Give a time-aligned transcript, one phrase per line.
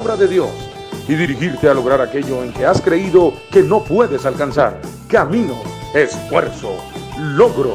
[0.00, 0.50] obra de Dios
[1.08, 4.80] y dirigirte a lograr aquello en que has creído que no puedes alcanzar.
[5.08, 5.60] Camino,
[5.92, 6.76] esfuerzo,
[7.18, 7.74] logro.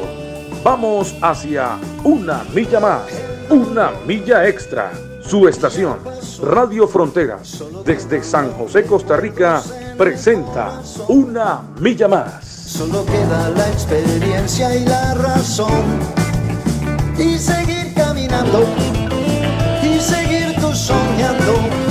[0.62, 3.02] Vamos hacia una milla más,
[3.50, 4.90] una milla extra.
[5.20, 5.98] Su estación,
[6.42, 9.62] Radio Fronteras, desde San José, Costa Rica,
[9.98, 12.42] presenta Una Milla Más.
[12.42, 16.00] Solo queda la experiencia y la razón.
[17.18, 18.64] Y seguir caminando,
[19.82, 21.83] y seguir tú soñando,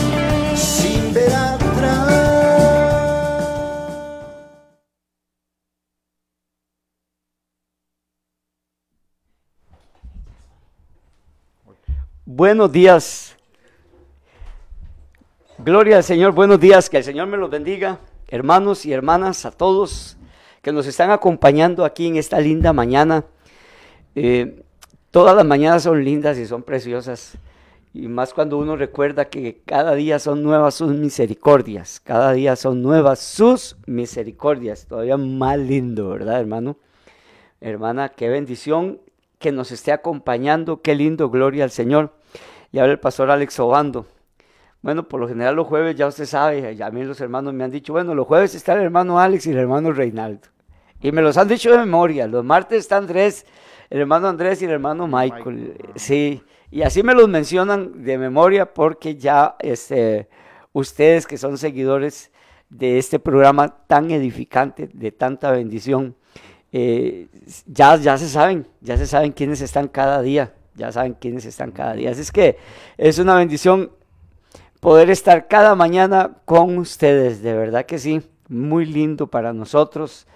[12.36, 13.38] Buenos días.
[15.60, 19.52] Gloria al Señor, buenos días, que el Señor me los bendiga, hermanos y hermanas, a
[19.52, 20.18] todos
[20.64, 23.24] que nos están acompañando aquí en esta linda mañana.
[24.16, 24.64] Eh,
[25.12, 27.38] todas las mañanas son lindas y son preciosas,
[27.94, 32.82] y más cuando uno recuerda que cada día son nuevas sus misericordias, cada día son
[32.82, 36.78] nuevas sus misericordias, todavía más lindo, ¿verdad, hermano?
[37.62, 39.02] Hermana, qué bendición
[39.38, 42.23] que nos esté acompañando, qué lindo, gloria al Señor.
[42.74, 44.08] Y ahora el pastor Alex Obando.
[44.82, 47.72] Bueno, por lo general los jueves ya usted sabe, a mí los hermanos me han
[47.72, 50.48] dicho, bueno, los jueves está el hermano Alex y el hermano Reinaldo.
[51.00, 52.26] Y me los han dicho de memoria.
[52.28, 53.46] Los martes está Andrés,
[53.92, 55.78] el hermano Andrés y el hermano Michael.
[55.96, 60.28] Sí, y así me los mencionan de memoria porque ya este,
[60.74, 62.32] ustedes que son seguidores
[62.70, 66.16] de este programa tan edificante, de tanta bendición,
[66.72, 67.28] eh,
[67.68, 71.72] ya, ya se saben, ya se saben quiénes están cada día, ya saben quiénes están
[71.72, 72.12] cada día.
[72.12, 72.58] Así es que
[72.98, 73.92] es una bendición
[74.80, 80.28] poder estar cada mañana con ustedes, de verdad que sí, muy lindo para nosotros.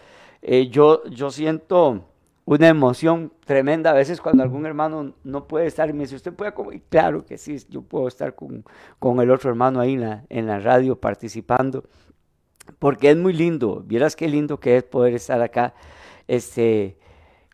[0.42, 2.06] Eh, yo, yo siento
[2.46, 6.34] una emoción tremenda a veces cuando algún hermano no puede estar y me dice, ¿usted
[6.34, 6.82] puede comer?
[6.88, 8.64] Claro que sí, yo puedo estar con,
[9.00, 11.84] con el otro hermano ahí en la, en la radio participando,
[12.80, 15.74] porque es muy lindo, vieras qué lindo que es poder estar acá,
[16.30, 16.98] este,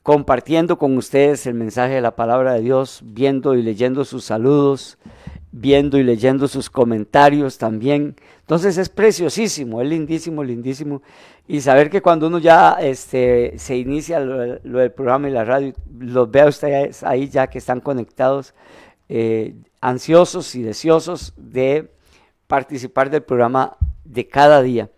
[0.03, 4.97] compartiendo con ustedes el mensaje de la palabra de Dios, viendo y leyendo sus saludos,
[5.53, 8.17] viendo y leyendo sus comentarios también.
[8.41, 11.01] Entonces es preciosísimo, es lindísimo, lindísimo.
[11.47, 15.73] Y saber que cuando uno ya este, se inicia lo, del programa y la radio,
[15.97, 18.53] los vea ustedes ahí ya que están conectados,
[19.07, 21.89] eh, ansiosos y deseosos de
[22.47, 24.89] participar del programa de cada día.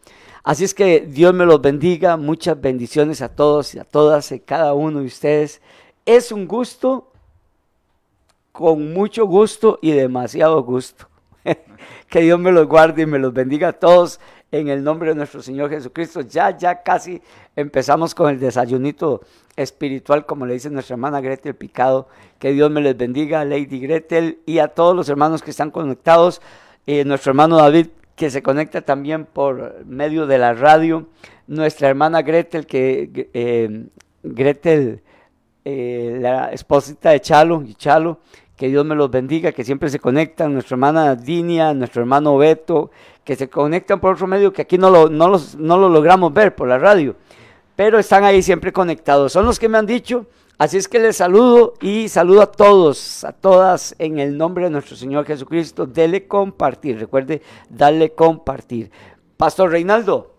[0.45, 4.39] Así es que Dios me los bendiga, muchas bendiciones a todos y a todas y
[4.39, 5.59] cada uno de ustedes.
[6.05, 7.11] Es un gusto,
[8.51, 11.07] con mucho gusto y demasiado gusto.
[12.09, 14.19] que Dios me los guarde y me los bendiga a todos
[14.51, 16.21] en el nombre de nuestro Señor Jesucristo.
[16.21, 17.23] Ya, ya casi
[17.55, 19.21] empezamos con el desayunito
[19.55, 22.07] espiritual, como le dice nuestra hermana Gretel Picado.
[22.37, 26.39] Que Dios me les bendiga, Lady Gretel, y a todos los hermanos que están conectados.
[26.85, 31.07] Eh, nuestro hermano David, que se conecta también por medio de la radio.
[31.47, 33.85] Nuestra hermana Gretel, que eh,
[34.23, 35.01] Gretel,
[35.63, 38.19] eh, la esposita de Chalo, y Chalo,
[38.55, 42.91] que Dios me los bendiga, que siempre se conectan, nuestra hermana Dinia, nuestro hermano Beto,
[43.23, 46.33] que se conectan por otro medio que aquí no lo, no, los, no lo logramos
[46.33, 47.15] ver por la radio,
[47.75, 49.33] pero están ahí siempre conectados.
[49.33, 50.27] Son los que me han dicho,
[50.57, 54.69] así es que les saludo y saludo a todos, a todas en el nombre de
[54.71, 55.85] nuestro Señor Jesucristo.
[55.85, 58.91] Dele compartir, recuerde, darle compartir.
[59.37, 60.35] Pastor Reinaldo.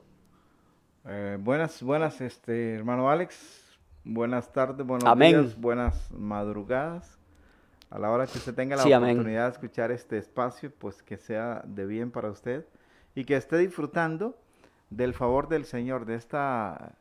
[1.08, 3.62] Eh, buenas, buenas, este hermano Alex.
[4.04, 5.42] Buenas tardes, buenos Amén.
[5.42, 7.18] días, buenas madrugadas.
[7.90, 9.12] A la hora que usted tenga la Sí, amén.
[9.12, 12.64] oportunidad de escuchar este espacio, pues que sea de bien para usted
[13.14, 14.36] y que esté disfrutando
[14.90, 16.92] del favor del Señor, de esta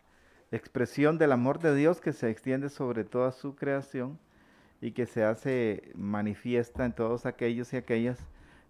[0.55, 4.17] expresión del amor de Dios que se extiende sobre toda su creación
[4.81, 8.19] y que se hace manifiesta en todos aquellos y aquellas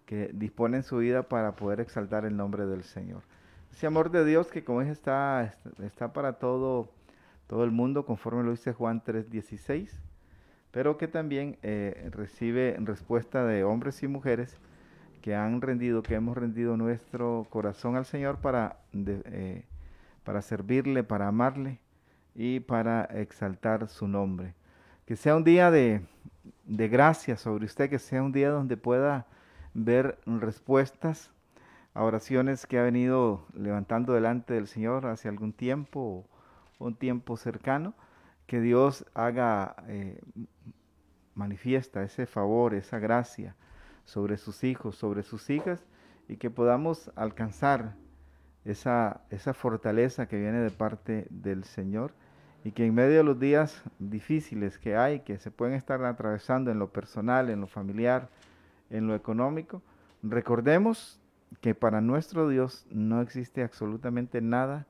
[0.04, 3.22] que disponen su vida para poder exaltar el nombre del Señor.
[3.72, 6.88] Ese amor de Dios que como dije está, está para todo,
[7.46, 9.90] todo el mundo, conforme lo dice Juan 3:16
[10.76, 14.58] pero que también eh, recibe respuesta de hombres y mujeres
[15.22, 19.64] que han rendido, que hemos rendido nuestro corazón al Señor para, eh,
[20.26, 21.78] para servirle, para amarle
[22.34, 24.54] y para exaltar su nombre.
[25.06, 26.02] Que sea un día de,
[26.64, 29.26] de gracia sobre usted, que sea un día donde pueda
[29.72, 31.30] ver respuestas
[31.94, 36.26] a oraciones que ha venido levantando delante del Señor hace algún tiempo
[36.78, 37.94] o un tiempo cercano
[38.48, 40.20] que Dios haga, eh,
[41.36, 43.54] manifiesta ese favor, esa gracia
[44.04, 45.86] sobre sus hijos, sobre sus hijas,
[46.28, 47.94] y que podamos alcanzar
[48.66, 52.12] esa, esa fortaleza que viene de parte del Señor,
[52.64, 56.72] y que en medio de los días difíciles que hay, que se pueden estar atravesando
[56.72, 58.28] en lo personal, en lo familiar,
[58.90, 59.82] en lo económico,
[60.22, 61.20] recordemos
[61.60, 64.84] que para nuestro Dios no existe absolutamente nada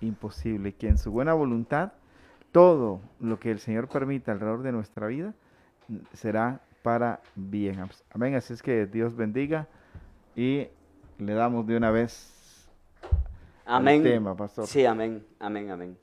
[0.00, 1.92] imposible, que en su buena voluntad
[2.50, 5.34] todo lo que el Señor permita alrededor de nuestra vida
[6.12, 7.88] será para bien.
[8.12, 8.34] Amén.
[8.34, 9.68] Así es que Dios bendiga
[10.34, 10.68] y
[11.18, 12.33] le damos de una vez
[13.64, 14.02] amén.
[14.02, 14.66] tema, pastor.
[14.66, 15.98] Sí, amén, amén, amén.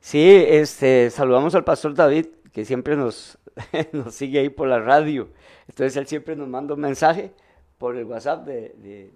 [0.00, 3.38] Sí, este, saludamos al pastor David, que siempre nos,
[3.92, 5.28] nos sigue ahí por la radio.
[5.68, 7.32] Entonces él siempre nos manda un mensaje
[7.78, 9.10] por el WhatsApp de,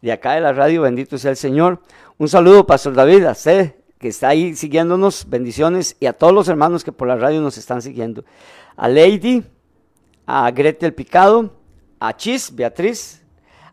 [0.00, 0.82] de, acá de la radio.
[0.82, 1.80] Bendito sea el Señor.
[2.18, 5.28] Un saludo, pastor David, a usted que está ahí siguiéndonos.
[5.28, 8.24] Bendiciones y a todos los hermanos que por la radio nos están siguiendo.
[8.76, 9.42] A Lady,
[10.26, 11.52] a Gretel Picado,
[11.98, 13.22] a Chis, Beatriz,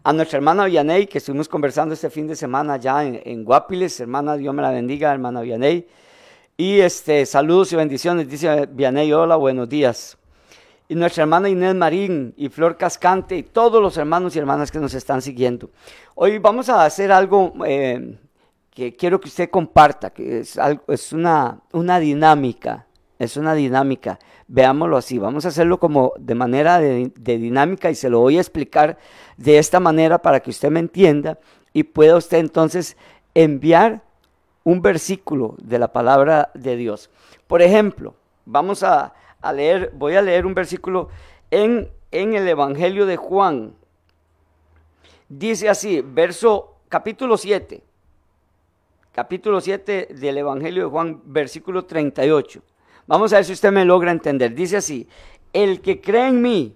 [0.03, 4.01] a nuestra hermana Vianey, que estuvimos conversando este fin de semana ya en, Guapiles.
[4.01, 5.87] Hermana, Dios me la bendiga, hermana Vianey.
[6.57, 10.17] Y este, saludos y bendiciones, dice Vianey, hola, buenos días.
[10.89, 14.79] Y nuestra hermana Inés Marín y Flor Cascante y todos los hermanos y hermanas que
[14.79, 15.69] nos están siguiendo.
[16.15, 18.17] Hoy vamos a hacer algo eh,
[18.71, 22.85] que quiero que usted comparta, que es, algo, es una, una dinámica,
[23.19, 28.09] es una dinámica veámoslo así, vamos a hacerlo como de manera de, dinámica y se
[28.09, 28.97] lo voy a explicar
[29.37, 31.39] de esta manera para que usted me entienda
[31.73, 32.97] y pueda usted entonces
[33.33, 34.03] enviar
[34.63, 37.09] un versículo de la palabra de Dios.
[37.47, 38.15] Por ejemplo,
[38.45, 39.13] vamos a,
[39.53, 41.09] leer, voy a leer un versículo
[41.51, 43.73] en, en el Evangelio de Juan.
[45.27, 47.81] Dice así, verso capítulo 7,
[49.11, 52.61] capítulo 7 del Evangelio de Juan, versículo 38.
[53.07, 54.53] Vamos a ver si usted me logra entender.
[54.53, 55.07] Dice así,
[55.51, 56.75] el que cree en mí,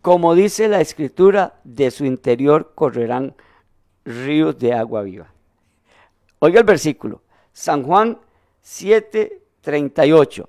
[0.00, 3.34] como dice la escritura, de su interior correrán
[4.04, 5.32] ríos de agua viva.
[6.38, 8.18] Oiga el versículo, San Juan
[8.60, 10.48] 7, 38.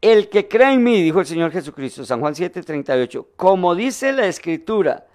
[0.00, 4.12] El que cree en mí, dijo el Señor Jesucristo, San Juan 7, 38, como dice
[4.12, 5.06] la escritura,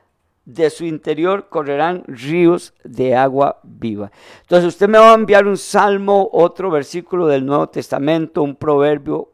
[0.46, 4.12] de su interior correrán ríos de agua viva.
[4.42, 9.34] Entonces usted me va a enviar un salmo, otro versículo del Nuevo Testamento, un proverbio,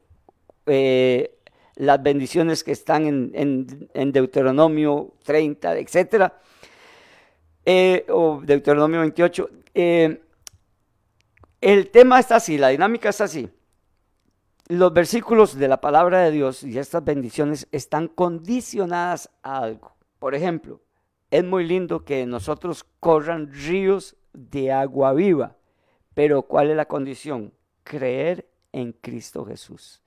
[0.65, 1.37] eh,
[1.75, 6.39] las bendiciones que están en, Deuteronomio 30, etcétera,
[7.65, 9.49] eh, o Deuteronomio 28.
[9.73, 10.21] Eh,
[11.59, 13.49] el tema está así, la dinámica está así.
[14.67, 19.95] Los versículos de la palabra de Dios y estas bendiciones están condicionadas a algo.
[20.17, 20.81] Por ejemplo,
[21.31, 25.57] es muy lindo que nosotros corran ríos de agua viva,
[26.13, 27.53] pero ¿cuál es la condición?
[27.83, 30.01] Creer en Cristo Jesús.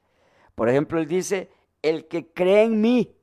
[0.55, 1.51] Por ejemplo, él dice,
[1.83, 3.17] el que cree en mí,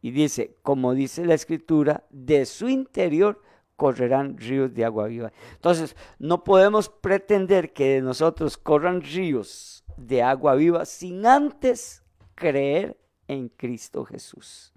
[0.00, 3.42] y dice, como dice la escritura, de su interior
[3.76, 5.32] correrán ríos de agua viva.
[5.54, 12.02] Entonces, no podemos pretender que de nosotros corran ríos de agua viva sin antes
[12.34, 14.72] creer en Cristo Jesús.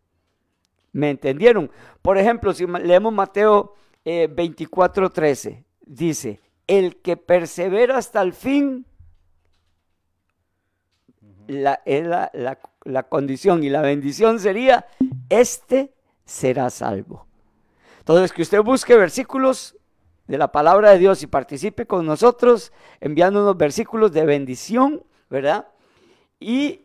[0.94, 1.72] ¿Me entendieron?
[2.02, 3.74] Por ejemplo, si leemos Mateo
[4.06, 8.86] 24, eh, 13, dice, el que persevera hasta el fin,
[11.48, 14.86] la, es la, condición y la bendición sería,
[15.30, 15.94] este
[16.26, 17.26] será salvo.
[18.00, 19.76] Entonces, que usted busque versículos
[20.28, 25.68] de la palabra de Dios y participe con nosotros enviando unos versículos de bendición, ¿verdad?
[26.40, 26.83] Y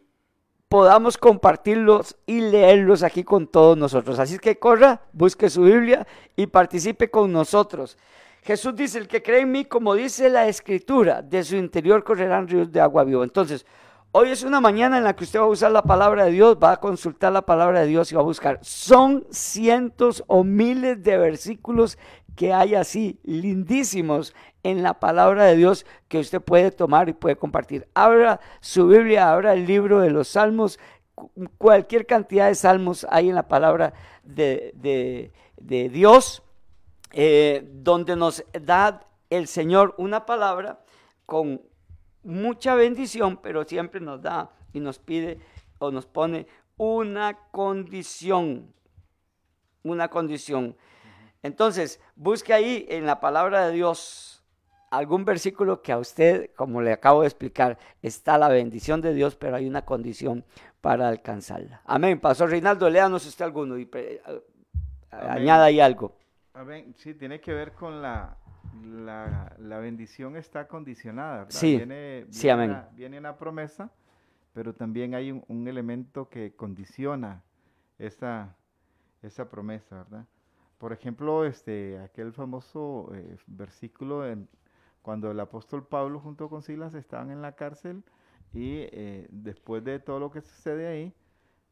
[0.68, 4.18] podamos compartirlos y leerlos aquí con todos nosotros.
[4.18, 6.06] Así que corra, busque su Biblia
[6.36, 7.96] y participe con nosotros.
[8.42, 12.48] Jesús dice, el que cree en mí, como dice la escritura, de su interior correrán
[12.48, 13.24] ríos de agua viva.
[13.24, 13.66] Entonces,
[14.12, 16.56] hoy es una mañana en la que usted va a usar la palabra de Dios,
[16.62, 18.58] va a consultar la palabra de Dios y va a buscar.
[18.62, 21.98] Son cientos o miles de versículos
[22.38, 27.34] que hay así, lindísimos, en la palabra de Dios que usted puede tomar y puede
[27.34, 27.88] compartir.
[27.94, 30.78] Abra su Biblia, abra el libro de los Salmos,
[31.58, 33.92] cualquier cantidad de salmos hay en la palabra
[34.22, 35.32] de,
[35.90, 36.44] Dios,
[37.10, 40.84] eh, donde nos da el Señor una palabra
[41.26, 41.60] con
[42.22, 45.40] mucha bendición, pero siempre nos da y nos pide
[45.80, 48.72] o nos pone una condición,
[49.82, 50.76] una condición.
[51.42, 54.44] Entonces, busque ahí en la palabra de Dios
[54.90, 59.36] algún versículo que a usted, como le acabo de explicar, está la bendición de Dios,
[59.36, 60.44] pero hay una condición
[60.80, 61.82] para alcanzarla.
[61.84, 62.20] Amén.
[62.20, 63.88] Pastor Reinaldo, léanos usted alguno y
[65.10, 66.16] añada ahí algo.
[66.54, 66.94] Amén.
[66.96, 68.36] Sí, tiene que ver con la,
[69.58, 71.46] la, bendición está condicionada.
[71.50, 72.70] Sí, viene, sí, amén.
[72.70, 73.90] Una, viene una promesa,
[74.52, 77.42] pero también hay un, elemento que condiciona
[77.98, 78.56] esa,
[79.22, 80.24] esa promesa, ¿verdad?
[80.78, 84.48] Por ejemplo, este, aquel famoso eh, versículo en,
[85.02, 88.04] cuando el apóstol Pablo junto con Silas estaban en la cárcel
[88.52, 91.14] y eh, después de todo lo que sucede ahí,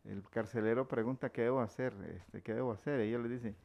[0.04, 3.00] el carcelero pregunta qué debo hacer, este, qué debo hacer.
[3.00, 3.56] Ellos le dicen,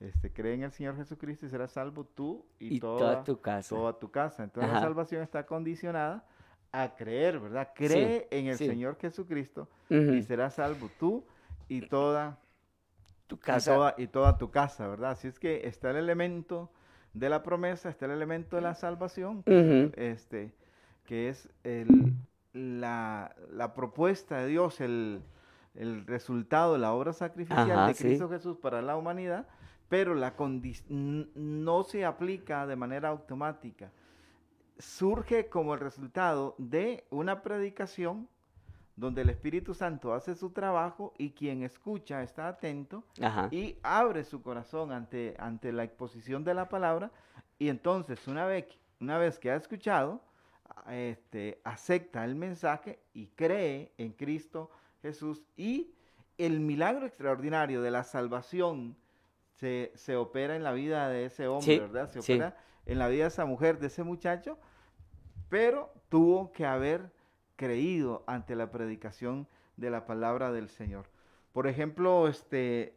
[0.00, 3.40] este, cree en el Señor Jesucristo y serás salvo tú y, Y toda, toda tu
[3.40, 3.74] casa.
[3.74, 4.44] toda tu casa.
[4.44, 6.24] Entonces la salvación está condicionada
[6.72, 7.72] a creer, ¿verdad?
[7.74, 8.66] Cree en el sí.
[8.66, 11.24] Señor Jesucristo y serás salvo tú
[11.68, 12.38] y toda
[13.30, 15.12] Tu y toda, y toda tu casa, ¿verdad?
[15.12, 16.68] Así es que está el elemento
[17.14, 19.44] de la promesa, está el elemento de la salvación,
[19.96, 20.52] este,
[21.04, 22.16] que es el,
[22.52, 25.22] la, la propuesta de Dios, el,
[25.76, 28.02] el resultado de la obra sacrificial Ajá, de sí.
[28.02, 29.46] Cristo Jesús para la humanidad,
[29.88, 30.34] pero la
[30.88, 33.92] no se aplica de manera automática.
[34.76, 38.28] Surge como el resultado de una predicación
[39.00, 43.48] donde el Espíritu Santo hace su trabajo y quien escucha está atento Ajá.
[43.50, 47.10] y abre su corazón ante, ante la exposición de la palabra
[47.58, 50.20] y entonces una vez, que- una vez que ha escuchado,
[50.90, 54.70] este, acepta el mensaje y cree en Cristo
[55.02, 55.94] Jesús y
[56.38, 58.96] el milagro extraordinario de la salvación
[59.54, 62.08] se, se opera en la vida de ese hombre, Sí, ¿verdad?
[62.10, 62.32] Se sí.
[62.34, 64.58] opera en la vida de esa mujer, de ese muchacho,
[65.48, 67.10] pero tuvo que haber
[67.60, 71.04] creído ante la predicación de la palabra del Señor.
[71.52, 72.94] Por ejemplo, este,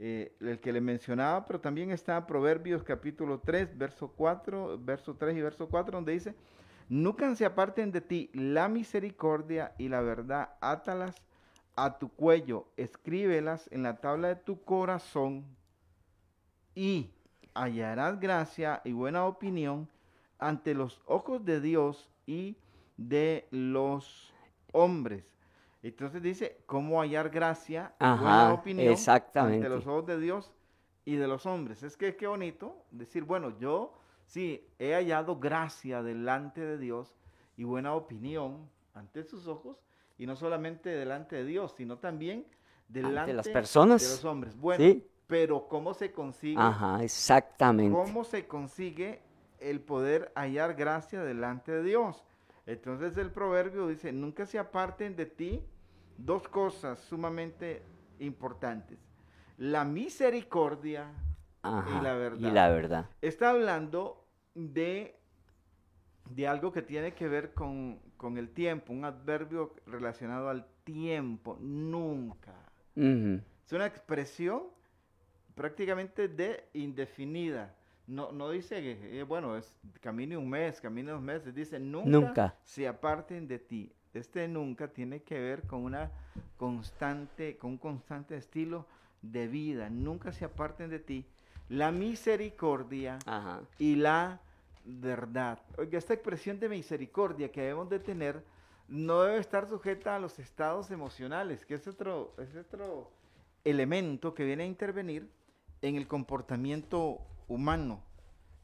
[0.00, 5.36] eh, el que le mencionaba, pero también está Proverbios capítulo 3, verso 4, verso 3
[5.36, 6.34] y verso 4, donde dice,
[6.88, 11.14] nunca se aparten de ti la misericordia y la verdad, átalas
[11.76, 15.44] a tu cuello, escríbelas en la tabla de tu corazón
[16.74, 17.12] y
[17.54, 19.88] hallarás gracia y buena opinión
[20.40, 22.56] ante los ojos de Dios y
[22.96, 24.32] de los
[24.72, 25.24] hombres.
[25.82, 29.56] Entonces dice, ¿cómo hallar gracia y buena opinión exactamente.
[29.66, 30.52] ante los ojos de Dios
[31.04, 31.82] y de los hombres?
[31.82, 33.92] Es que qué bonito decir, bueno, yo
[34.26, 37.16] sí he hallado gracia delante de Dios
[37.56, 39.76] y buena opinión ante sus ojos,
[40.18, 42.46] y no solamente delante de Dios, sino también
[42.88, 44.02] delante las de personas.
[44.02, 44.56] los hombres.
[44.56, 45.06] Bueno, Sí.
[45.26, 46.60] pero ¿cómo se consigue?
[46.60, 47.96] Ajá, exactamente.
[47.96, 49.20] ¿Cómo se consigue
[49.58, 52.22] el poder hallar gracia delante de Dios?
[52.66, 55.64] Entonces el proverbio dice, nunca se aparten de ti
[56.16, 57.82] dos cosas sumamente
[58.20, 58.98] importantes.
[59.58, 61.12] La misericordia
[61.62, 62.48] Ajá, y la verdad.
[62.48, 63.10] Y la verdad.
[63.20, 65.18] está hablando de,
[66.30, 71.56] de algo que tiene que ver con, con el tiempo, un adverbio relacionado al tiempo,
[71.60, 72.54] nunca.
[72.94, 73.40] Ujú.
[73.64, 74.64] Es una expresión
[75.54, 77.74] prácticamente de indefinida.
[78.06, 82.08] No, no dice que, eh, bueno, es camine un mes, camine dos meses, dice nunca,
[82.10, 82.54] Nunca.
[82.64, 83.92] se aparten de ti.
[84.12, 86.10] Este nunca tiene que ver con una
[86.56, 88.86] constante, con un constante estilo
[89.22, 89.88] de vida.
[89.88, 91.24] Nunca se aparten de ti.
[91.68, 93.60] La misericordia Ajá.
[93.78, 94.40] y la
[94.84, 95.60] verdad.
[95.78, 98.42] Oiga, esta expresión de misericordia que debemos de tener
[98.88, 103.10] no debe estar sujeta a los estados emocionales, que es otro, es otro
[103.64, 105.30] elemento que viene a intervenir
[105.80, 107.20] en el comportamiento
[107.52, 108.02] humano.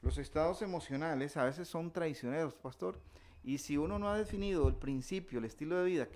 [0.00, 2.98] Los estados emocionales a veces son traicioneros, pastor,
[3.44, 6.08] y si uno no ha definido el principio, el estilo de vida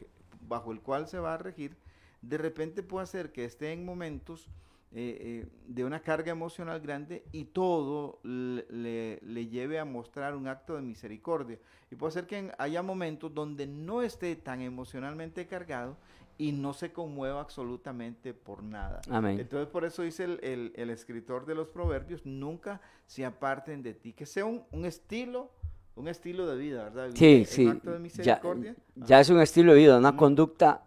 [0.48, 1.76] bajo el cual se va a regir,
[2.22, 4.48] de repente puede hacer que esté en momentos
[4.94, 10.36] eh, eh, de una carga emocional grande y todo le, le- le lleve a mostrar
[10.36, 11.58] un acto de misericordia.
[11.90, 15.96] Y puede ser que haya momentos donde no esté tan emocionalmente cargado
[16.38, 19.00] y no se conmueva absolutamente por nada.
[19.10, 19.38] Amén.
[19.40, 23.94] Entonces por eso dice el, el- el escritor de los proverbios, nunca se aparten de
[23.94, 25.50] ti, que sea un, un estilo,
[25.94, 27.10] un estilo de vida, ¿verdad?
[27.14, 27.68] Sí, sí.
[27.68, 28.74] acto de Ya, misericordia.
[28.96, 30.84] ya es un estilo de vida, una conducta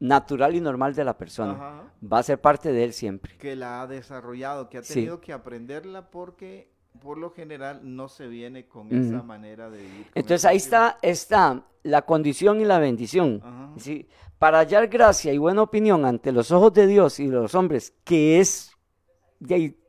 [0.00, 1.52] natural y normal de la persona.
[1.52, 1.84] Ajá.
[2.12, 3.36] Va a ser parte de él siempre.
[3.38, 4.94] que la ha desarrollado, que ha Sí.
[4.94, 10.06] tenido que aprenderla porque por lo general no se viene con esa manera de vivir.
[10.14, 13.40] Entonces ahí está, está la condición y la bendición.
[13.44, 13.72] Ajá.
[13.78, 17.54] Sí, Para hallar gracia y buena opinión ante los ojos de Dios y de los
[17.56, 18.70] hombres, que es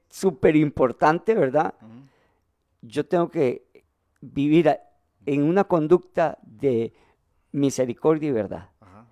[0.09, 1.73] súper importante, ¿verdad?
[2.81, 3.67] Yo tengo que
[4.21, 4.79] vivir a-
[5.25, 6.93] en una conducta de
[7.51, 8.69] misericordia y verdad.
[8.79, 9.05] Ajá.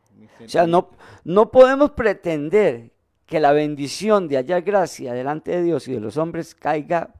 [0.43, 0.89] O sea, no,
[1.23, 2.93] no podemos pretender
[3.25, 7.13] que la bendición de hallar gracia delante de Dios y de los hombres caiga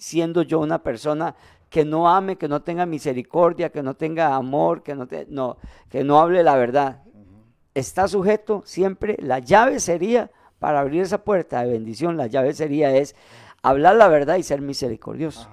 [0.00, 1.36] siendo yo una persona
[1.68, 5.58] que no ame, que no tenga misericordia, que no tenga amor, que no, te- no,
[5.88, 7.02] que no hable la verdad.
[7.74, 12.90] Está sujeto siempre, la llave sería, para abrir esa puerta de bendición, la llave sería
[12.96, 13.14] es
[13.62, 15.48] hablar la verdad y ser misericordioso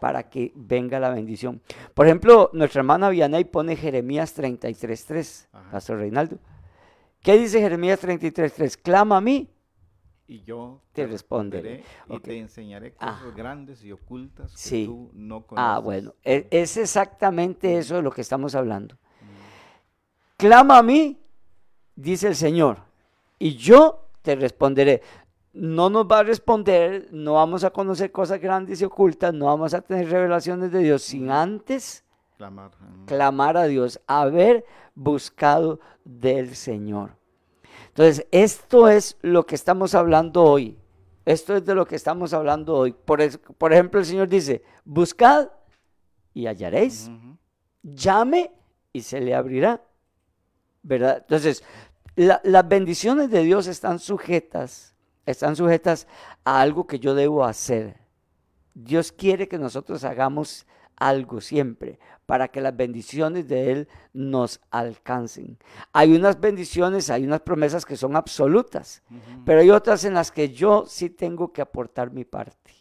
[0.00, 1.62] para que venga la bendición.
[1.94, 5.70] Por ejemplo, nuestra hermana Vianey pone Jeremías 33.3, Ajá.
[5.70, 6.36] Pastor Reinaldo.
[7.22, 8.76] ¿Qué dice Jeremías 33.3?
[8.82, 9.48] Clama a mí.
[10.32, 11.84] Y yo Te responderé.
[12.08, 13.30] y te enseñaré cosas Ajá.
[13.36, 14.86] grandes y ocultas que Sí.
[14.86, 15.68] tú no conoces.
[15.68, 18.96] Ah, bueno, e- es exactamente eso de lo que estamos hablando.
[20.38, 21.20] Clama a mí,
[21.94, 22.78] dice el Señor,
[23.38, 25.02] y yo te responderé.
[25.52, 29.74] No nos va a responder, no vamos a conocer cosas grandes y ocultas, no vamos
[29.74, 32.04] a tener revelaciones de Dios sin antes
[32.38, 32.70] Clamar.
[33.04, 37.16] clamar a Dios, haber buscado del Señor.
[37.92, 40.78] Entonces, esto es lo que estamos hablando hoy.
[41.24, 42.92] Esto es de lo que estamos hablando hoy.
[42.92, 45.48] Por, es- por ejemplo, el Señor dice, buscad
[46.34, 47.10] y hallaréis,
[47.82, 48.50] llame
[48.92, 49.82] y se le abrirá.
[50.82, 51.18] ¿Verdad?
[51.18, 51.62] Entonces,
[52.16, 54.94] la- las bendiciones de Dios están sujetas,
[55.26, 56.06] están sujetas
[56.44, 57.96] a algo que yo debo hacer.
[58.74, 65.58] Dios quiere que nosotros hagamos algo siempre para que las bendiciones de Él nos alcancen.
[65.92, 69.02] Hay unas bendiciones, hay unas promesas que son absolutas,
[69.44, 72.72] pero hay otras en las que yo sí tengo que aportar mi parte.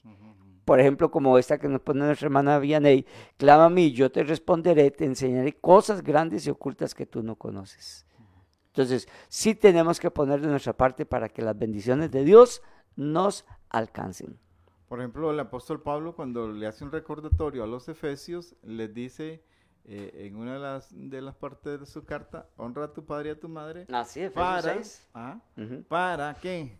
[0.64, 4.24] Por ejemplo, como esta que nos pone nuestra hermana Vianey, clama a mí, yo te
[4.24, 8.06] responderé, te enseñaré cosas grandes y ocultas que tú no conoces.
[8.68, 12.62] Entonces, sí tenemos que poner de nuestra parte para que las bendiciones de Dios
[12.96, 14.40] nos alcancen.
[14.92, 19.42] Por ejemplo, el apóstol Pablo cuando le hace un recordatorio a los efesios, les dice
[19.86, 23.30] eh, en una de las, de las partes de su carta, honra a tu padre
[23.30, 23.88] y a tu madre.
[23.90, 24.82] Así es, Para,
[25.14, 25.40] ah,
[25.88, 26.78] ¿Para qué?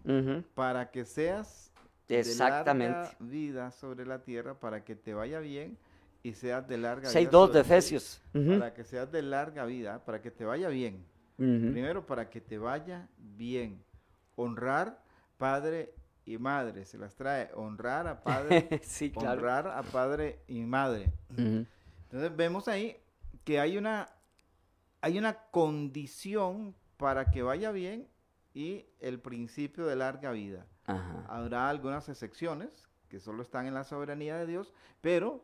[0.54, 1.72] Para que seas
[2.10, 2.92] de Exactamente.
[2.92, 5.78] larga vida sobre la tierra, para que te vaya bien
[6.22, 7.32] y seas de larga vida.
[7.32, 8.22] 6.2 de Efesios.
[8.34, 11.06] Para que seas de larga vida, para que te vaya bien.
[11.38, 13.82] Primero, para que te vaya bien.
[14.36, 15.02] Honrar
[15.38, 15.94] padre
[16.34, 16.86] y madre.
[16.86, 17.50] Se las trae.
[17.56, 19.32] Honrar a padre, sí, claro.
[19.40, 21.12] honrar a padre y madre.
[21.38, 22.98] Entonces vemos ahí
[23.44, 24.08] que hay una,
[25.02, 28.08] hay una condición para que vaya bien
[28.54, 30.66] y el principio de larga vida.
[30.86, 31.26] Ajá.
[31.28, 35.44] Habrá algunas excepciones que solo están en la soberanía de Dios, pero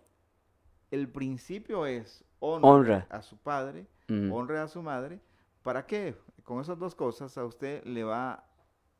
[0.92, 3.08] el principio es honra, Honra.
[3.10, 4.36] a su padre, Ujú.
[4.36, 5.20] honre a su madre.
[5.64, 6.16] ¿Para qué?
[6.44, 8.47] Con esas dos cosas a usted le va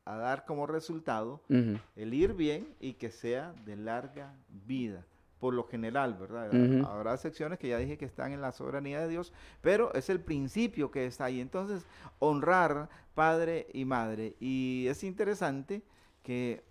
[0.08, 4.32] a dar como resultado el ir bien y que sea de larga
[4.66, 5.04] vida.
[5.38, 6.50] Por lo general, ¿verdad?
[6.86, 10.20] Habrá secciones que ya dije que están en la soberanía de Dios, pero es el
[10.20, 11.40] principio que está ahí.
[11.40, 11.86] Entonces,
[12.20, 14.34] honrar padre y madre.
[14.40, 15.82] Y es interesante
[16.22, 16.64] que,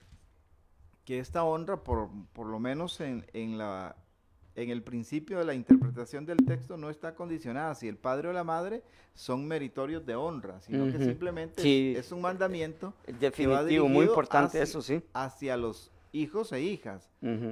[1.05, 3.95] que esta honra, por, por lo menos en, en la,
[4.57, 8.33] en el principio de la interpretación del texto, no está condicionada si el padre o
[8.33, 8.81] la madre
[9.13, 11.93] son meritorios de honra, sino que simplemente Sí.
[11.95, 13.55] es, un mandamiento Definitivo,
[13.87, 15.01] muy dirigido importante hacia- eso, sí.
[15.13, 17.07] hacia los hijos e hijas.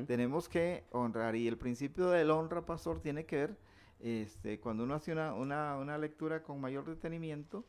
[0.08, 3.58] Tenemos que honrar y el principio del honra, pastor, tiene que ver,
[4.00, 7.66] este, cuando uno hace una, una, una lectura con mayor detenimiento,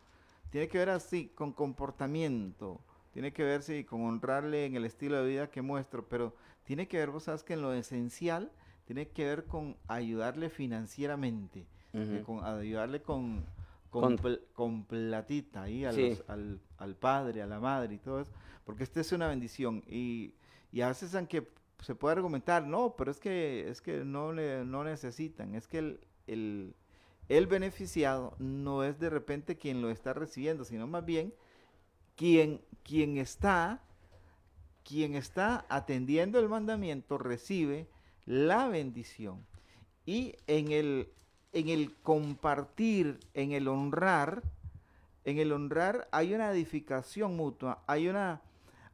[0.48, 2.80] tiene que ver así, con comportamiento,
[3.12, 6.88] tiene que ver sí, con honrarle en el estilo de vida que muestro, pero tiene
[6.88, 8.50] que ver, vos sabes que en lo esencial,
[8.86, 13.44] tiene que ver con ayudarle financieramente, eh, con ayudarle con,
[13.90, 16.10] con, Con- pl- con platita ahí a Sí.
[16.10, 18.32] los- al, al padre, a la madre y todo eso,
[18.64, 19.82] porque esta es una bendición.
[19.86, 20.34] Y,
[20.72, 21.48] y a veces aunque
[21.80, 25.78] se puede argumentar, no, pero es que es que no, le, no necesitan, es que
[25.78, 26.74] el, el,
[27.28, 31.34] el beneficiado no es de repente quien lo está recibiendo, sino más bien
[32.16, 33.82] quien, quien está
[34.84, 37.88] quien está atendiendo el mandamiento recibe
[38.26, 39.46] la bendición.
[40.04, 41.08] Y en el,
[41.52, 44.42] en el compartir, en el honrar,
[45.24, 48.42] en el honrar hay una edificación mutua, hay una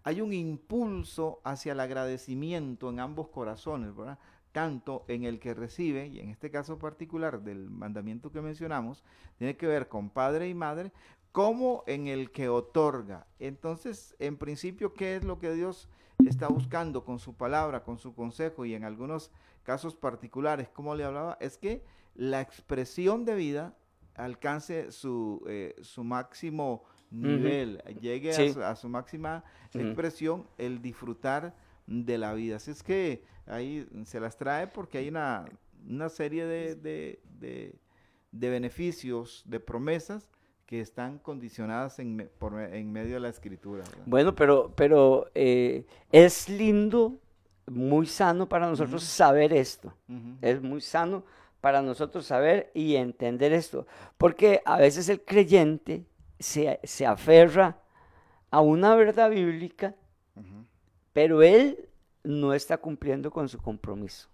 [0.04, 4.18] hay un impulso hacia el agradecimiento en ambos corazones, ¿verdad?
[4.50, 9.04] Tanto en el que recibe, y en este caso particular del mandamiento que mencionamos,
[9.38, 10.92] tiene que ver con padre y madre,
[11.30, 13.26] como en el que otorga.
[13.38, 15.88] Entonces, en principio, ¿qué es lo que Dios
[16.26, 19.30] está buscando con su palabra, con su consejo y en algunos
[19.62, 21.36] casos particulares, como le hablaba?
[21.40, 23.74] Es que la expresión de vida
[24.14, 28.48] alcance su, eh, su máximo nivel, llegue Sí.
[28.48, 31.54] a, su, a su máxima expresión, el disfrutar
[31.86, 32.56] de la vida.
[32.56, 35.44] Así es que ahí se las trae porque hay una,
[35.88, 37.78] una serie de, de- de-
[38.30, 40.26] de beneficios, de promesas
[40.72, 43.84] que están condicionadas en, me- por en medio de la escritura.
[43.84, 44.04] ¿verdad?
[44.06, 47.18] Bueno, pero, pero eh, es lindo,
[47.66, 49.92] muy sano para nosotros saber esto.
[50.40, 51.24] Es muy sano
[51.60, 53.86] para nosotros saber y entender esto.
[54.16, 56.06] Porque a veces el creyente
[56.38, 57.76] se, se aferra
[58.50, 59.94] a una verdad bíblica,
[61.12, 61.86] pero él
[62.24, 64.30] no está cumpliendo con su compromiso.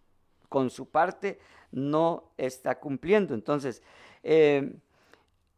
[0.48, 1.40] Con su parte
[1.72, 3.34] no está cumpliendo.
[3.34, 3.82] Entonces,
[4.22, 4.76] eh,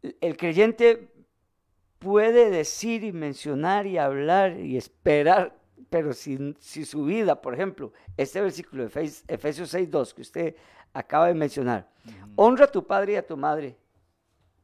[0.03, 1.09] el creyente
[1.99, 5.57] puede decir y mencionar y hablar y esperar,
[5.91, 10.57] pero si, si su vida, por ejemplo, este versículo de Efes- Efesios 6.2 que usted
[10.95, 11.89] acaba de mencionar,
[12.37, 13.77] honra a tu padre y a tu madre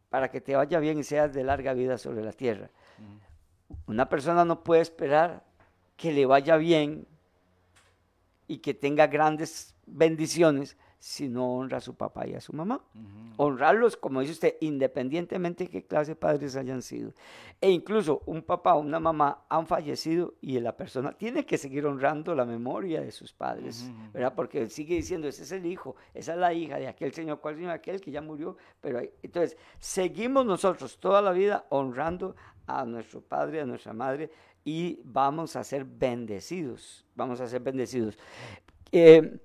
[0.08, 2.70] para que te vaya bien y seas de larga vida sobre la tierra.
[3.86, 5.44] Una persona no puede esperar
[5.96, 7.06] que le vaya bien
[8.48, 12.82] y que tenga grandes bendiciones si no honra a su papá y a su mamá.
[13.36, 17.12] Honrarlos, como dice usted, independientemente de qué clase de padres hayan sido.
[17.60, 21.86] E incluso un papá o una mamá han fallecido y la persona tiene que seguir
[21.86, 24.34] honrando la memoria de sus padres, ¿verdad?
[24.34, 27.56] Porque sigue diciendo, ese es el hijo, esa es la hija de aquel señor, cuál
[27.56, 28.56] señor aquel que ya murió.
[28.80, 34.30] Pero entonces, seguimos nosotros toda la vida honrando a nuestro padre, a nuestra madre,
[34.64, 38.18] y vamos a ser bendecidos, vamos a ser bendecidos.
[38.90, 39.38] Eh,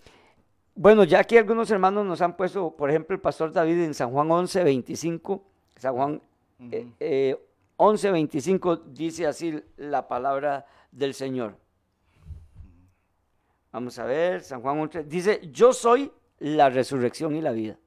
[0.75, 4.11] bueno, ya aquí algunos hermanos nos han puesto, por ejemplo, el pastor David en San
[4.11, 5.43] Juan 11, 25,
[5.77, 6.21] San Juan
[7.77, 11.57] 11, 25 eh, dice así la palabra del Señor.
[13.71, 17.77] Vamos a ver, San Juan 11, dice, yo soy la resurrección y la vida.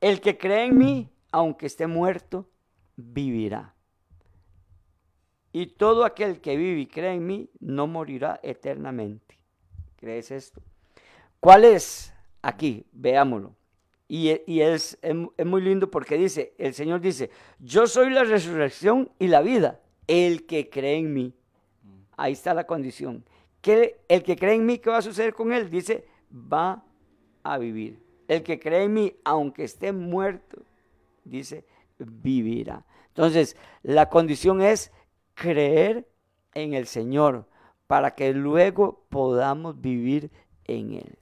[0.00, 2.48] El que cree en mí, aunque esté muerto,
[2.96, 3.74] vivirá.
[5.52, 9.38] Y todo aquel que vive y cree en mí, no morirá eternamente.
[9.96, 10.60] ¿Crees esto?
[11.44, 12.10] ¿Cuál es?
[12.40, 13.54] Aquí, veámoslo.
[14.08, 17.28] Y, es, es, muy lindo porque dice, el Señor dice,
[17.58, 21.34] yo soy la resurrección y la vida, el que cree en mí.
[22.16, 23.26] Ahí está la condición.
[23.60, 25.68] ¿Qué, el que cree en mí, ¿qué va a suceder con él?
[25.68, 26.82] Dice, va
[27.42, 28.02] a vivir.
[28.26, 30.62] El que cree en mí, aunque esté muerto,
[31.24, 31.66] dice,
[31.98, 32.86] vivirá.
[33.08, 34.92] Entonces, la condición es
[35.34, 36.08] creer
[36.54, 37.46] en el Señor
[37.86, 40.30] para que luego podamos vivir
[40.64, 41.18] en Él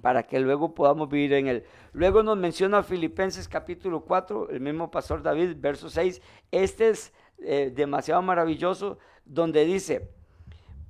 [0.00, 1.64] para que luego podamos vivir en él.
[1.92, 6.22] Luego nos menciona Filipenses capítulo 4, el mismo pastor David, verso 6.
[6.50, 10.08] Este es eh, demasiado maravilloso, donde dice,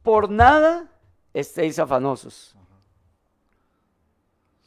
[0.02, 0.90] por nada
[1.32, 2.56] estéis afanosos.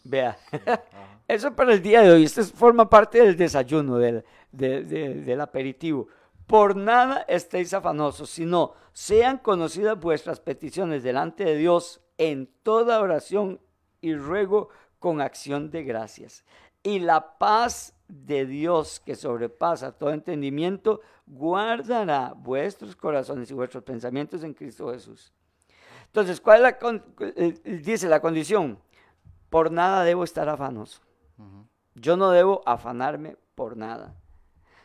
[0.03, 0.37] Vea,
[1.27, 6.07] eso para el día de hoy, esto forma parte del desayuno, del, del aperitivo.
[6.47, 13.61] Por nada estéis afanosos, sino sean conocidas vuestras peticiones delante de Dios en toda oración
[14.01, 16.43] y ruego con acción de gracias.
[16.83, 24.43] Y la paz de Dios que sobrepasa todo entendimiento, guardará vuestros corazones y vuestros pensamientos
[24.43, 25.31] en Cristo Jesús.
[26.07, 28.79] Entonces, ¿cuál es la eh, dice la condición?
[29.49, 31.01] Por nada debo estar afanoso.
[31.95, 34.15] Yo no debo afanarme por nada,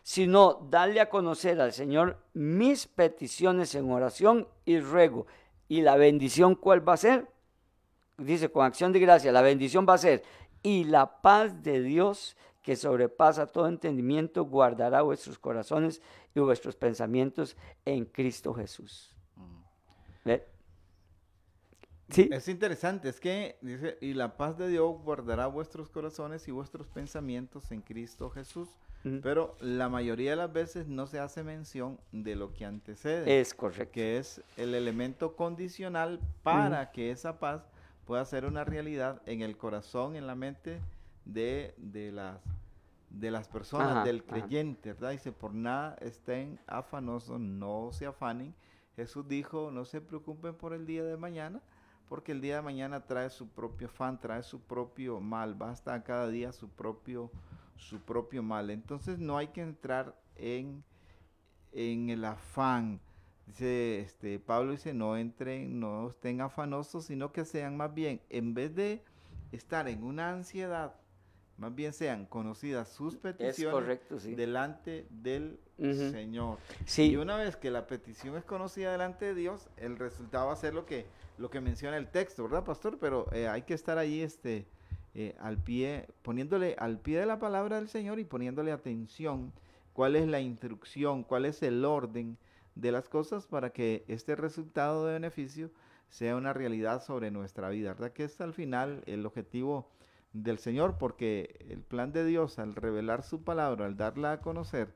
[0.03, 5.27] sino darle a conocer al Señor mis peticiones en oración y ruego.
[5.69, 7.29] ¿Y la bendición cuál va a ser?
[8.19, 10.23] Dice con acción de gracia, la bendición va a ser,
[10.63, 16.03] y la paz de Dios que sobrepasa todo entendimiento, guardará vuestros corazones
[16.35, 19.15] y vuestros pensamientos en Cristo Jesús.
[22.09, 22.29] ¿Sí?
[22.31, 26.87] Es interesante, es que dice, y la paz de Dios guardará vuestros corazones y vuestros
[26.87, 28.69] pensamientos en Cristo Jesús.
[29.23, 33.41] Pero la mayoría de las veces no se hace mención de lo que antecede.
[33.41, 33.93] Es correcto.
[33.93, 37.63] Que es el elemento condicional para que esa paz
[38.07, 40.81] pueda ser una realidad en el corazón, en la mente
[41.25, 42.41] de, de las,
[43.11, 45.11] de las personas, del creyente, ¿verdad?
[45.11, 48.55] Dice, por nada estén afanosos, no se afanen.
[48.95, 51.61] Jesús dijo, no se preocupen por el día de mañana,
[52.09, 56.29] porque el día de mañana trae su propio afán, trae su propio mal, basta cada
[56.29, 57.31] día su propio,
[57.77, 58.71] su propio mal.
[58.71, 60.85] Entonces no hay que entrar en,
[61.73, 63.01] en el afán,
[63.47, 68.55] Dice, este, Pablo dice, no entren, no estén afanosos, sino que sean más bien, en
[68.55, 69.05] vez de
[69.53, 70.97] estar en una ansiedad,
[71.57, 74.01] más bien sean conocidas sus peticiones
[74.37, 76.59] delante del Señor.
[76.97, 80.57] Y una vez que la petición es conocida delante de Dios, el resultado va a
[80.57, 81.07] ser lo que,
[81.39, 82.99] lo que menciona el texto, ¿verdad, pastor?
[82.99, 84.67] Pero eh, hay que estar ahí este,
[85.15, 89.53] eh, al pie, poniéndole al pie de la palabra del Señor y poniéndole atención.
[89.93, 92.37] Cuál es la instrucción, cuál es el orden
[92.77, 95.71] de las cosas para que este resultado de beneficio
[96.09, 98.13] sea una realidad sobre nuestra vida, ¿verdad?
[98.13, 99.91] Que es al final el objetivo
[100.33, 104.95] del Señor, porque el plan de Dios al revelar su palabra, al darla a conocer,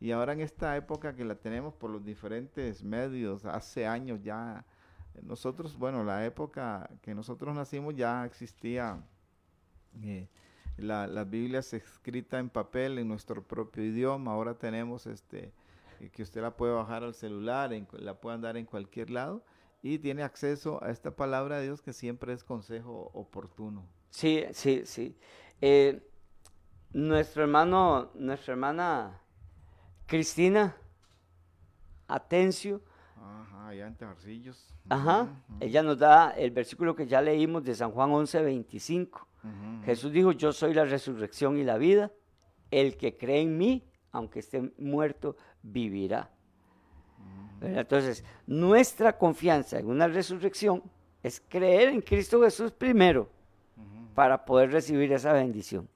[0.00, 4.64] y ahora en esta época que la tenemos por los diferentes medios, hace años ya,
[5.22, 9.02] nosotros, bueno, la época que nosotros nacimos ya existía
[10.02, 10.28] eh,
[10.76, 15.52] la, las Biblias escritas en papel en nuestro propio idioma, ahora tenemos este
[16.12, 19.44] que usted la puede bajar al celular, la puede andar en cualquier lado
[19.82, 23.86] y tiene acceso a esta palabra de Dios que siempre es consejo oportuno.
[24.10, 25.16] Sí, sí, sí.
[25.60, 26.02] Eh,
[26.92, 29.20] nuestro hermano, nuestra hermana
[30.06, 30.76] Cristina
[32.06, 32.80] Atencio.
[33.16, 33.96] Ajá, allá en
[34.88, 35.28] Ajá,
[35.60, 39.26] ella nos da el versículo que ya leímos de San Juan 11, 25.
[39.84, 42.10] Jesús dijo, yo soy la resurrección y la vida.
[42.70, 46.30] El que cree en mí, aunque esté muerto, vivirá.
[47.60, 47.80] ¿verdad?
[47.80, 50.82] Entonces, nuestra confianza en una resurrección
[51.22, 53.28] es creer en Cristo Jesús primero
[54.14, 55.88] para poder recibir esa bendición.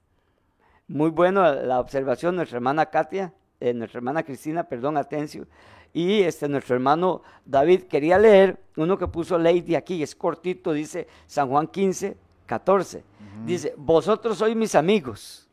[0.87, 5.47] Muy bueno la observación, nuestra hermana Katia, eh, nuestra hermana Cristina, perdón, Atencio,
[5.93, 11.07] y este, nuestro hermano David quería leer uno que puso Lady aquí, es cortito, dice
[11.27, 13.03] San Juan 15, 14.
[13.45, 15.49] Dice, vosotros sois mis amigos.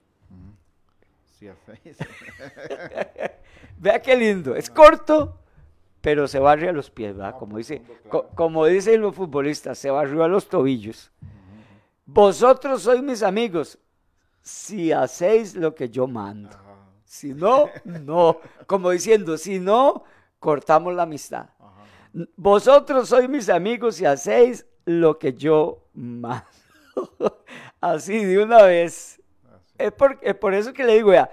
[3.79, 5.38] Vea qué lindo, es corto,
[6.00, 7.38] pero se barre a los pies, ¿verdad?
[7.38, 11.11] Como, dice, co- como dicen los futbolistas, se barrió a los tobillos.
[12.07, 13.79] Vosotros sois mis amigos
[14.42, 16.50] si hacéis lo que yo mando.
[17.05, 18.38] Si no, no.
[18.66, 20.05] Como diciendo, si no,
[20.38, 21.50] cortamos la amistad.
[22.37, 26.44] Vosotros sois mis amigos si hacéis lo que yo mando.
[27.81, 29.19] Así de una vez.
[29.80, 31.30] Es por, es por eso que le digo, ya,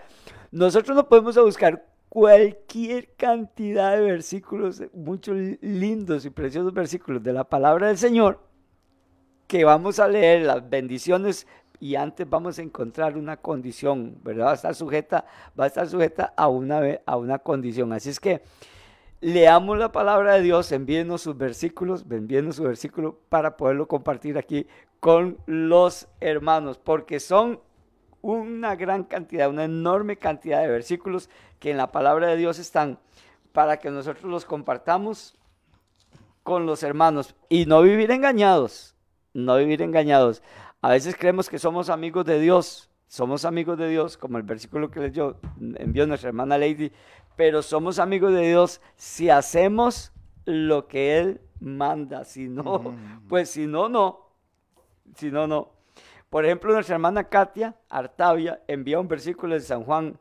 [0.52, 7.44] nosotros no podemos buscar cualquier cantidad de versículos, muchos lindos y preciosos versículos de la
[7.44, 8.40] palabra del Señor,
[9.48, 11.48] que vamos a leer las bendiciones
[11.80, 14.48] y antes vamos a encontrar una condición, ¿verdad?
[14.48, 15.26] Va a estar sujeta,
[15.60, 17.94] va a estar sujeta a una, a una condición.
[17.94, 18.42] Así es que
[19.22, 24.68] leamos la palabra de Dios, envíenos sus versículos, envíenos su versículo para poderlo compartir aquí
[25.00, 27.60] con los hermanos, porque son
[28.22, 33.00] una gran cantidad, una enorme cantidad de versículos que en la palabra de Dios están
[33.52, 35.36] para que nosotros los compartamos
[36.44, 38.96] con los hermanos y no vivir engañados,
[39.34, 40.44] no vivir engañados.
[40.82, 44.92] A veces creemos que somos amigos de Dios, somos amigos de Dios, como el versículo
[44.92, 46.92] que leyó, envió nuestra hermana Lady,
[47.36, 50.12] pero somos amigos de Dios si hacemos
[50.46, 52.96] lo que Él manda, si no,
[53.28, 54.30] pues si no, no,
[55.16, 55.77] si no, no.
[56.30, 60.20] Por ejemplo, nuestra hermana Katia Artavia envía un versículo de San Juan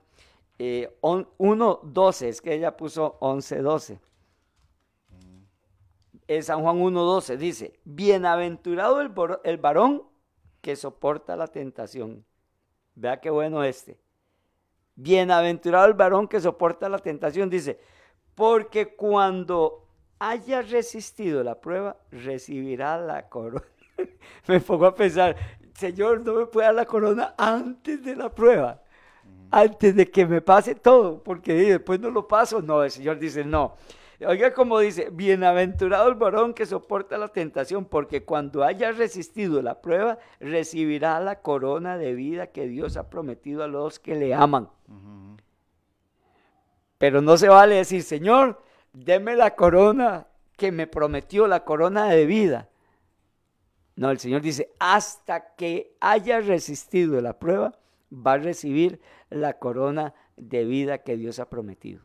[0.58, 3.98] eh, on- 1.12, es que ella puso 11.12.
[6.28, 9.12] En San Juan 1.12 dice, bienaventurado el,
[9.44, 10.02] el varón
[10.60, 12.24] que soporta la tentación.
[12.94, 13.98] Vea qué bueno este.
[14.96, 17.78] Bienaventurado el varón que soporta la tentación, dice,
[18.34, 19.86] porque cuando
[20.18, 23.62] haya resistido la prueba, recibirá la corona.
[24.48, 25.36] me pongo a pensar,
[25.78, 28.80] Señor, no me puede dar la corona antes de la prueba,
[29.50, 32.62] antes de que me pase todo, porque después no lo paso.
[32.62, 33.74] No, el Señor dice, no.
[34.26, 39.82] Oiga como dice, bienaventurado el varón que soporta la tentación, porque cuando haya resistido la
[39.82, 44.70] prueba, recibirá la corona de vida que Dios ha prometido a los que le aman.
[46.96, 48.62] Pero no se vale decir, Señor,
[48.94, 52.70] deme la corona que me prometió, la corona de vida.
[53.96, 57.72] No, el Señor dice, hasta que haya resistido la prueba,
[58.12, 62.02] va a recibir la corona de vida que Dios ha prometido.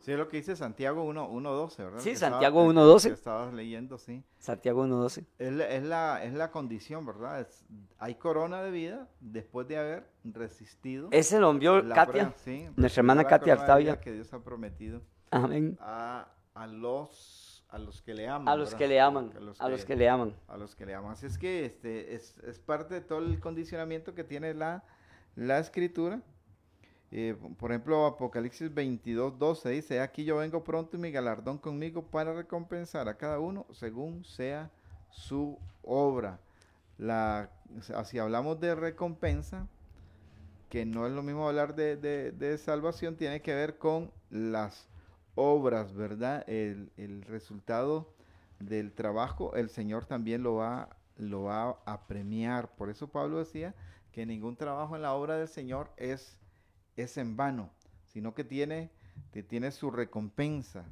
[0.00, 1.98] Sí, es lo que dice Santiago 1, 1.12, ¿verdad?
[2.00, 3.08] Sí, Que Santiago que- 1:12.
[3.08, 4.22] que estabas leyendo, sí.
[4.38, 5.24] Santiago 1.12.
[5.38, 7.40] Es la, es la, es la condición, ¿verdad?
[7.40, 7.64] Es-
[7.98, 11.08] hay corona de vida después de haber resistido.
[11.10, 14.00] Ese lo envió Katia, prueba, sí, nuestra hermana la Katia Artavia.
[14.00, 15.76] Que Dios ha prometido Amén.
[15.80, 17.45] a, a los,
[17.76, 18.48] a los que le aman.
[18.48, 18.78] A los ¿verdad?
[18.78, 20.34] que le aman, A los a los que- le aman.
[20.48, 21.12] a los que le aman.
[21.12, 24.82] Así es que este es, es parte de todo el condicionamiento que tiene la,
[25.36, 26.20] la escritura.
[27.12, 32.02] Eh, por ejemplo, Apocalipsis 22, 12 dice, aquí yo vengo pronto y mi galardón conmigo
[32.02, 34.70] para recompensar a cada uno según sea
[35.10, 36.40] su obra.
[36.98, 37.50] La,
[38.04, 39.68] si hablamos de recompensa,
[40.68, 44.88] que no es lo mismo hablar de, de- de salvación, tiene que ver con las
[45.36, 46.44] obras, ¿verdad?
[46.48, 48.12] El, el resultado
[48.58, 52.74] del trabajo, el Señor también lo va, lo va a premiar.
[52.74, 53.74] Por eso Pablo decía
[54.12, 56.36] que ningún trabajo en la obra del Señor es,
[56.96, 57.70] es en vano,
[58.06, 58.90] sino que tiene,
[59.32, 60.84] que tiene su recompensa.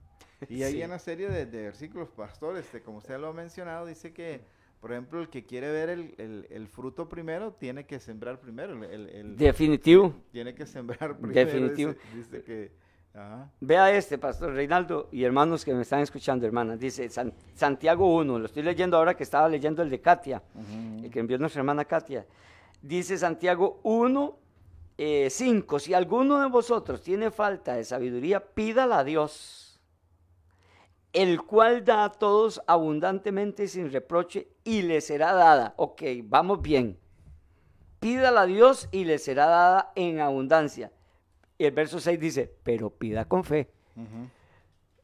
[0.48, 0.82] Y hay Sí.
[0.82, 4.42] una serie de, de versículos, pastores, este, como usted lo ha mencionado, dice que,
[4.80, 8.74] por ejemplo, el que quiere ver el, el- el fruto primero, tiene que sembrar primero.
[8.74, 10.12] el- el- el- Definitivo.
[10.32, 11.46] tiene que sembrar primero.
[11.46, 11.92] Definitivo.
[11.94, 12.83] Dice, dice que...
[13.14, 13.48] ajá.
[13.60, 16.78] Vea este, Pastor Reinaldo y hermanos que me están escuchando, hermanas.
[16.78, 20.42] Dice San- Santiago 1, lo estoy leyendo ahora que estaba leyendo el de Katia,
[21.02, 22.26] el que envió nuestra hermana Katia.
[22.82, 24.38] Dice Santiago 1,
[25.30, 29.80] 5, si alguno de vosotros tiene falta de sabiduría, pídala a Dios,
[31.12, 35.74] el cual da a todos abundantemente sin reproche y le será dada.
[35.76, 36.98] Ok, vamos bien.
[38.00, 40.90] Pídala a Dios y le será dada en abundancia.
[41.64, 43.70] Y el verso 6 dice, pero pida con fe.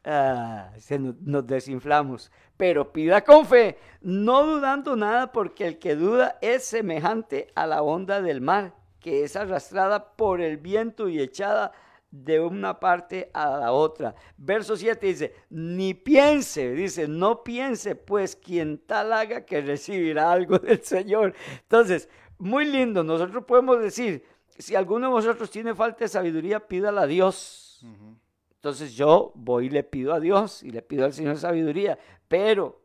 [0.04, 2.30] Ah, se nos, nos desinflamos.
[2.58, 7.80] Pero pida con fe, no dudando nada, porque el que duda es semejante a la
[7.80, 11.72] onda del mar, que es arrastrada por el viento y echada
[12.10, 14.14] de una parte a la otra.
[14.36, 20.58] Verso 7 dice, ni piense, dice, no piense, pues quien tal haga que recibirá algo
[20.58, 21.32] del Señor.
[21.62, 24.26] Entonces, muy lindo, nosotros podemos decir,
[24.60, 27.84] si alguno de vosotros tiene falta de sabiduría, pídala a Dios.
[28.54, 32.82] Entonces yo voy y le pido a Dios y le pido al Señor sabiduría, pero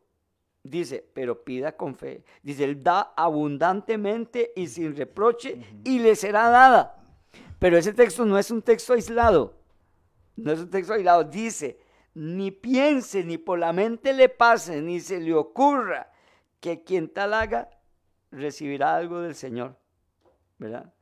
[0.63, 2.23] dice, pero pida con fe.
[2.41, 7.03] Dice, Él da abundantemente y sin reproche y le será dada.
[7.59, 9.57] Pero ese texto no es un texto aislado,
[10.35, 11.23] no es un texto aislado.
[11.23, 11.79] Dice,
[12.13, 16.11] ni piense, ni por la mente le pase, ni se le ocurra
[16.59, 17.69] que quien tal haga
[18.31, 19.77] recibirá algo del Señor.
[20.57, 20.93] ¿Verdad?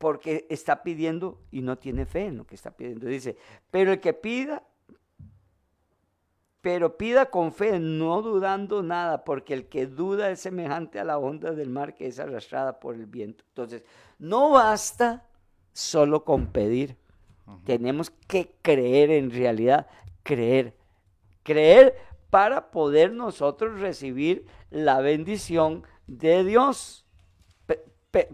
[0.00, 3.06] Porque está pidiendo y no tiene fe en lo que está pidiendo.
[3.06, 3.36] Dice,
[3.70, 4.62] pero el que pida,
[6.62, 11.18] pero pida con fe, no dudando nada, porque el que duda es semejante a la
[11.18, 13.44] onda del mar que es arrastrada por el viento.
[13.48, 13.82] Entonces,
[14.18, 15.26] no basta
[15.74, 16.96] solo con pedir.
[17.66, 19.86] Tenemos que creer en realidad,
[20.22, 20.74] creer.
[21.42, 21.94] Creer
[22.30, 27.04] para poder nosotros recibir la bendición de Dios.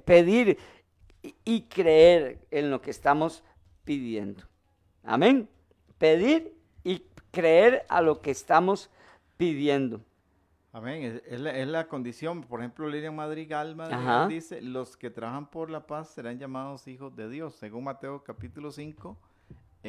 [0.05, 0.59] pedir
[1.45, 3.43] y creer en lo que estamos
[3.85, 4.43] pidiendo.
[5.03, 5.49] Amén.
[5.99, 8.91] Pedir y creer a lo que estamos
[9.37, 10.01] pidiendo.
[10.73, 11.23] Amén.
[11.27, 12.43] Es, la, condición.
[12.43, 13.77] Por ejemplo, Lilian Madrigal,
[14.29, 18.71] dice, los que trabajan por la paz serán llamados hijos de Dios, según Mateo capítulo
[18.71, 19.17] 5,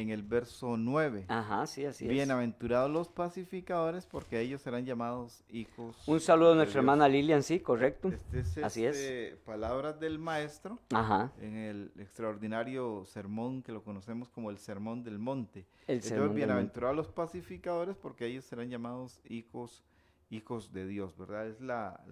[0.00, 1.24] en el verso 9.
[1.28, 2.10] Ajá, sí, así es.
[2.10, 5.96] Bienaventurados los pacificadores, porque ellos serán llamados hijos.
[6.06, 8.12] Un saludo a nuestra hermana Lilian, sí, correcto.
[8.32, 8.96] Este así es.
[8.96, 11.32] Este, palabras del maestro Ajá.
[11.40, 15.66] en el extraordinario sermón que lo conocemos como el sermón del monte.
[15.86, 19.84] El Entonces, bienaventurados los pacificadores, porque ellos serán llamados hijos,
[20.30, 21.48] hijos de Dios, ¿verdad?
[21.48, 22.04] Es la,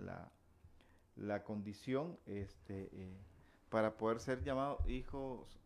[1.15, 3.17] la, condición este, eh,
[3.69, 5.61] para poder ser llamados hijos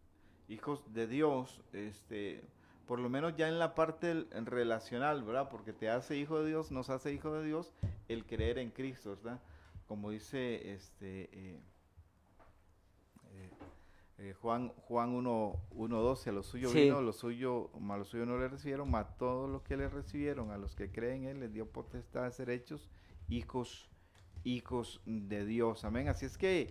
[0.51, 2.43] hijos de Dios, este,
[2.87, 5.49] por lo menos ya en la parte relacional, ¿verdad?
[5.49, 7.73] Porque te hace hijo de Dios, nos hace hijo de Dios
[8.09, 9.41] el creer en Cristo, ¿verdad?
[9.87, 11.61] Como dice este eh,
[13.33, 13.51] eh,
[14.19, 18.37] eh, Juan Juan 1.12, a los suyos vino, a los suyos, a los suyos no
[18.37, 21.53] le recibieron, mas todos los que le recibieron, a los que creen en él, les
[21.53, 22.91] dio potestad de ser hechos
[23.29, 23.89] hijos,
[24.43, 25.85] hijos de Dios.
[25.85, 26.09] Amén.
[26.09, 26.71] Así es que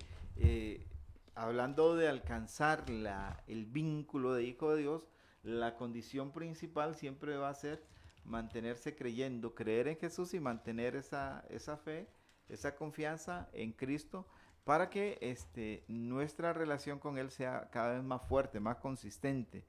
[1.39, 5.08] hablando de alcanzar la, el vínculo de hijo de Dios,
[5.41, 7.82] la condición principal siempre va a ser
[8.25, 12.10] mantenerse creyendo, creer en Jesús y mantener esa, esa fe,
[12.49, 14.28] esa confianza en Cristo
[14.65, 19.63] para que este, nuestra relación con Él sea cada vez más fuerte, más consistente.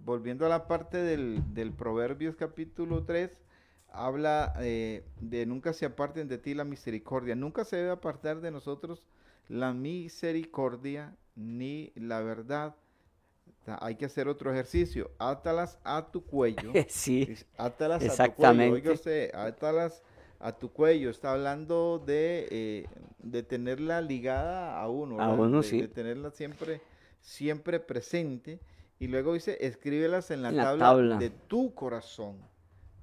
[0.00, 3.42] Volviendo a la parte del, del Proverbios capítulo 3,
[3.88, 8.52] habla eh, de nunca se aparten de ti la misericordia, nunca se debe apartar de
[8.52, 9.02] nosotros
[9.48, 12.76] la misericordia ni la verdad.
[13.80, 15.10] Hay que hacer otro ejercicio.
[15.18, 16.72] Átalas a tu cuello.
[16.88, 17.34] sí.
[17.56, 18.72] Átalas a tu cuello.
[18.72, 20.02] Oígase, átalas
[20.38, 21.10] a tu cuello.
[21.10, 22.86] Está hablando de, eh,
[23.18, 25.20] de tenerla ligada a uno.
[25.20, 25.80] A uno, de, sí.
[25.82, 26.80] De tenerla siempre,
[27.20, 28.60] siempre presente.
[28.98, 32.38] Y luego dice, escríbelas en la, tabla, de tu corazón.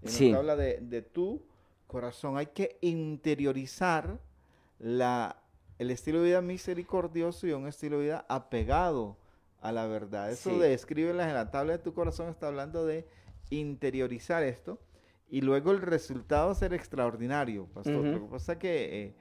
[0.01, 1.43] En la tabla de, de tu
[1.87, 2.37] corazón.
[2.37, 4.19] Hay que interiorizar
[4.79, 5.44] la
[5.77, 9.17] el estilo de vida misericordioso y un estilo de vida apegado
[9.61, 10.31] a la verdad.
[10.31, 13.07] Eso de escríbelas en la tabla de tu corazón está hablando de
[13.49, 14.79] interiorizar esto
[15.27, 18.05] y luego el resultado ser extraordinario, pastor.
[18.05, 19.15] Lo que pasa es que eh,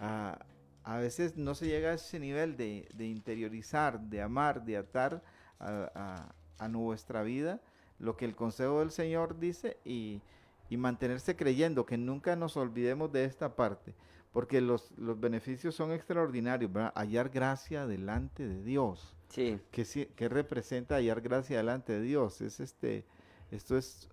[0.00, 5.22] a, veces no se llega a ese nivel de, interiorizar, de amar, de atar
[5.58, 6.32] a,
[6.68, 7.60] nuestra vida
[7.98, 10.20] lo que el consejo del Señor dice y,
[10.68, 13.94] y mantenerse creyendo, que nunca nos olvidemos de esta parte
[14.36, 16.92] porque los, los beneficios son extraordinarios, ¿verdad?
[16.94, 19.16] Hallar gracia delante de Dios.
[19.30, 19.58] Sí.
[19.70, 22.42] ¿Qué, representa hallar gracia delante de Dios?
[22.42, 23.06] Es este,
[23.50, 24.10] esto es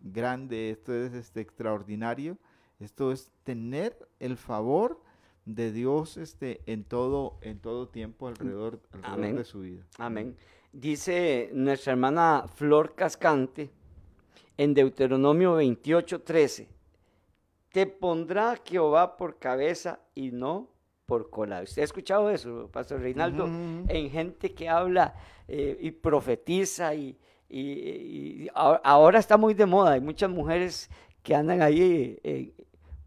[0.00, 2.38] grande, esto es este, extraordinario,
[2.80, 4.98] esto es tener el favor
[5.44, 9.84] de Dios este, en, todo, en todo tiempo alrededor, alrededor de su vida.
[9.98, 10.38] Amén.
[10.72, 13.70] Dice nuestra hermana Flor Cascante
[14.56, 16.75] en Deuteronomio 28, 13
[17.76, 20.70] te pondrá Jehová por cabeza y no
[21.04, 21.60] por cola.
[21.60, 23.44] ¿Usted ha escuchado eso, Pastor Reinaldo?
[23.44, 25.12] En gente que habla
[25.46, 27.18] eh, y profetiza y,
[28.54, 29.90] ahora está muy de moda.
[29.92, 30.88] Hay muchas mujeres
[31.22, 32.54] que andan ahí eh,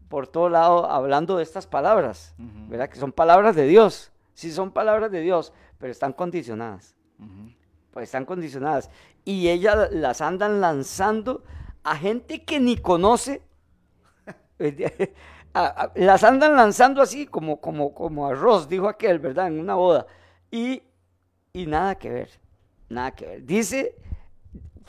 [0.08, 2.36] por todo lado hablando de estas palabras,
[2.68, 2.88] ¿verdad?
[2.88, 4.12] Que son palabras de Dios.
[4.34, 6.94] Sí son palabras de Dios, pero están condicionadas.
[7.90, 8.88] Pues están condicionadas.
[9.24, 11.42] Y ellas las andan lanzando
[11.82, 13.42] a gente que ni conoce
[15.94, 19.48] las andan lanzando así como, como, como arroz, dijo aquel, ¿verdad?
[19.48, 20.06] En una boda.
[20.50, 20.82] Y,
[21.52, 22.30] y nada que ver.
[22.88, 23.44] Nada que ver.
[23.44, 23.96] Dice,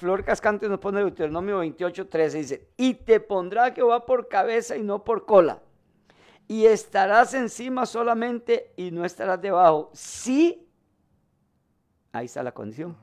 [0.02, 4.82] Flor Cascante nos pone Deuteronomio 28, 13, dice, y te pondrá Jehová por cabeza y
[4.82, 5.62] no por cola,
[6.48, 9.92] y estarás encima solamente y no estarás debajo.
[9.94, 10.68] Si,
[12.12, 12.98] ahí está la condición,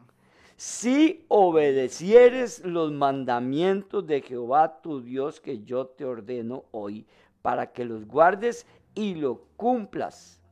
[0.58, 7.06] si obedecieres los mandamientos de Jehová tu Dios que yo te ordeno hoy,
[7.42, 10.42] para que los guardes y lo cumplas.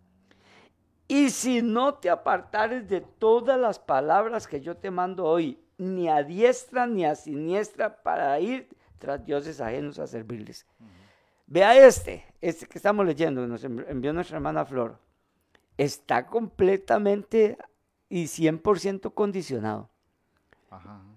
[1.08, 6.08] Y si no te apartares de todas las palabras que yo te mando hoy, ni
[6.08, 10.68] a diestra ni a siniestra, para ir tras dioses ajenos a servirles.
[11.48, 15.00] Vea este, este que estamos leyendo, nos envió nuestra hermana Flor.
[15.76, 17.58] Está completamente
[18.08, 19.90] y 100% condicionado.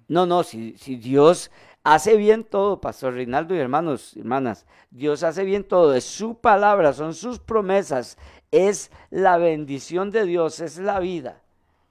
[0.07, 1.51] No, no, si, Dios
[1.83, 6.93] hace bien todo, Pastor Reinaldo y hermanos, hermanas, Dios hace bien todo, es su palabra,
[6.93, 8.17] son sus promesas,
[8.51, 11.41] es la bendición de Dios, es la vida.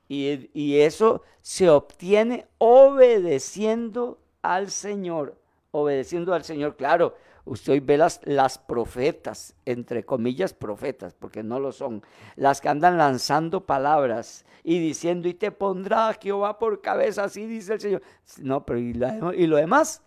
[0.09, 5.37] Y, y eso se obtiene obedeciendo al Señor,
[5.71, 7.15] obedeciendo al Señor, claro.
[7.49, 12.03] Usted hoy ve las, las profetas, entre comillas profetas, porque no lo son,
[12.37, 17.75] las que andan lanzando palabras y diciendo, y te pondrá Jehová por cabeza, así dice
[17.75, 18.03] el Señor.
[18.43, 18.93] No, pero ¿y,
[19.37, 20.03] y lo demás?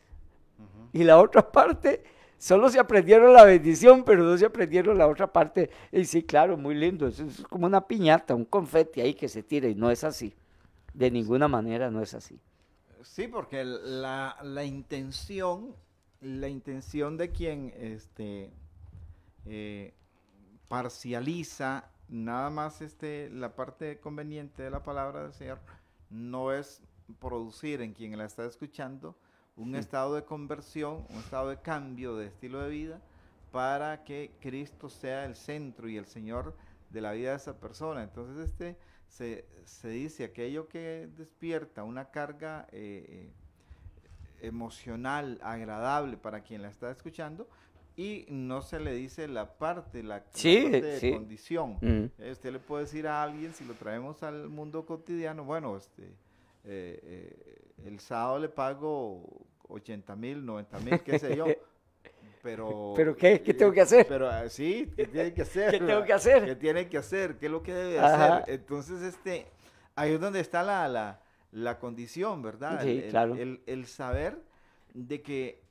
[0.93, 2.03] Y la otra parte,
[2.37, 5.71] solo se aprendieron la bendición, pero no se aprendieron la otra parte.
[5.91, 9.41] Y sí, claro, muy lindo, es, es como una piñata, un confeti ahí que se
[9.41, 10.35] tira, y no es así.
[10.93, 12.39] De ninguna manera no es así.
[13.01, 15.73] Sí, porque la, la intención
[16.22, 18.51] la intención de quien este,
[19.45, 19.93] eh,
[20.67, 25.59] parcializa nada más este, la parte conveniente de la palabra del Señor
[26.09, 26.82] no es
[27.19, 29.17] producir en quien la está escuchando
[29.55, 33.01] un estado de conversión, un estado de cambio de estilo de vida
[33.51, 36.55] para que Cristo sea el centro y el Señor
[36.89, 38.03] de la vida de esa persona.
[38.03, 43.34] Entonces este se, dice aquello que despierta una carga eh, eh,
[44.41, 47.47] emocional, agradable para quien la está escuchando
[47.95, 51.77] y no se le dice la parte, la, de condición.
[51.81, 56.03] Eh, usted le puede decir a alguien, si lo traemos al mundo cotidiano, bueno, este,
[56.63, 61.45] eh, eh, el sábado le pago 80 mil, 90 mil, qué sé yo.
[62.43, 63.39] Pero, ¿Pero qué?
[63.43, 64.07] ¿Qué tengo que hacer?
[64.07, 65.69] Pero ah, sí, ¿qué tiene que hacer?
[65.69, 66.43] ¿Qué tengo que hacer?
[66.43, 67.37] ¿Qué tiene que hacer?
[67.37, 68.51] ¿Qué es lo que debe hacer?
[68.51, 69.45] Entonces, este,
[69.93, 71.21] ahí es donde está la, la,
[71.51, 72.83] la condición, ¿verdad?
[72.83, 73.35] Sí, claro.
[73.35, 74.41] el saber
[74.93, 75.63] de que,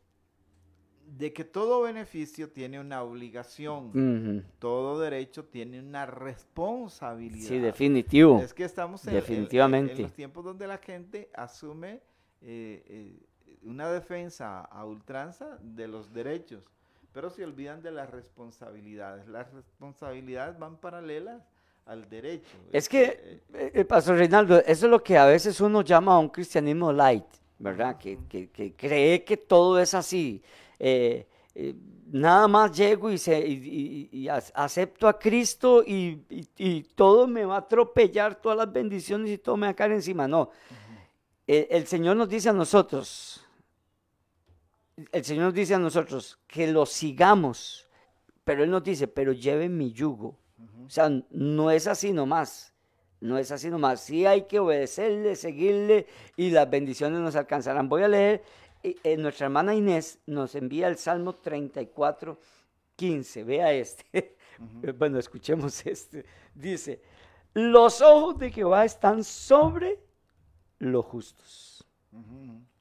[1.16, 7.48] de que todo beneficio tiene una obligación, todo derecho tiene una responsabilidad.
[7.48, 8.40] Sí, definitivo.
[8.40, 10.02] Es que estamos en, Definitivamente.
[10.02, 12.00] los tiempos donde la gente asume
[12.42, 13.26] eh, eh,
[13.62, 16.64] una defensa a ultranza de los derechos,
[17.12, 19.26] pero se olvidan de las responsabilidades.
[19.26, 21.42] Las responsabilidades van paralelas
[21.86, 22.56] al derecho.
[22.72, 26.28] Es que, eh, Pastor Reinaldo, eso es lo que a veces uno llama a un
[26.28, 27.24] cristianismo light.
[27.60, 27.98] ¿verdad?
[27.98, 28.18] Que,
[28.76, 30.42] cree que todo es así.
[30.78, 31.74] Eh, eh,
[32.10, 38.58] nada más llego y, se, acepto a Cristo y, todo me va a atropellar, todas
[38.58, 40.26] las bendiciones y todo me va a caer encima.
[40.26, 40.50] No,
[41.46, 43.44] el, Señor nos dice a nosotros,
[45.12, 47.86] el Señor nos dice a nosotros que lo sigamos,
[48.42, 50.38] pero Él nos dice, pero lleven mi yugo.
[50.84, 52.74] O sea, no es así nomás.
[53.20, 54.00] No es así nomás.
[54.00, 56.06] Sí hay que obedecerle, seguirle
[56.36, 57.88] y las bendiciones nos alcanzarán.
[57.88, 58.42] Voy a leer,
[58.82, 62.38] eh, nuestra hermana Inés nos envía el Salmo 34,
[62.96, 63.44] 15.
[63.44, 64.36] Vea este.
[64.98, 66.24] bueno, escuchemos este.
[66.54, 67.02] Dice,
[67.52, 70.00] los ojos de Jehová están sobre
[70.78, 71.86] los justos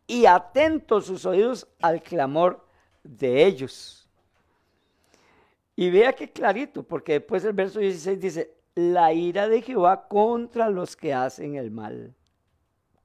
[0.08, 2.66] y atentos sus oídos al clamor
[3.04, 4.09] de ellos.
[5.80, 10.70] Y vea qué clarito, porque después el verso 16 dice, la ira de Jehová contra
[10.70, 12.14] los que hacen el mal,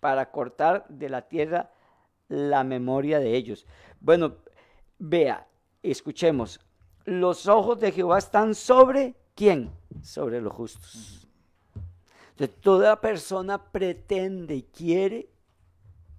[0.00, 1.70] para cortar de la tierra
[2.26, 3.64] la memoria de ellos.
[4.00, 4.38] Bueno,
[4.98, 5.46] vea,
[5.84, 6.58] escuchemos,
[7.04, 9.70] los ojos de Jehová están sobre quién?
[10.02, 11.28] Sobre los justos.
[12.30, 15.28] Entonces, toda persona pretende y quiere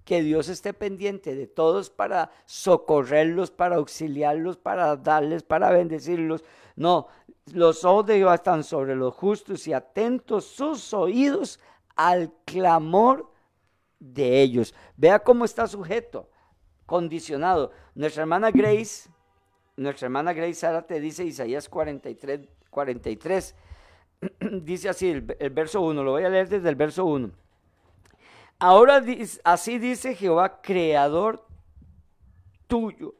[0.06, 6.44] que Dios esté pendiente de todos para socorrerlos, para auxiliarlos, para darles, para bendecirlos.
[6.76, 7.08] No,
[7.52, 11.58] los ojos de Jehová están sobre los justos y atentos sus oídos
[11.96, 13.32] al clamor
[13.98, 14.76] de ellos.
[14.96, 16.30] Vea cómo está sujeto,
[16.86, 17.72] condicionado.
[17.96, 19.10] Nuestra hermana Grace,
[19.76, 23.56] nuestra hermana Grace te dice Isaías 43, 43.
[24.62, 27.45] dice así el, el verso 1, lo voy a leer desde el verso 1.
[28.58, 29.04] Ahora
[29.44, 31.46] así dice Jehová, creador
[32.66, 33.14] tuyo,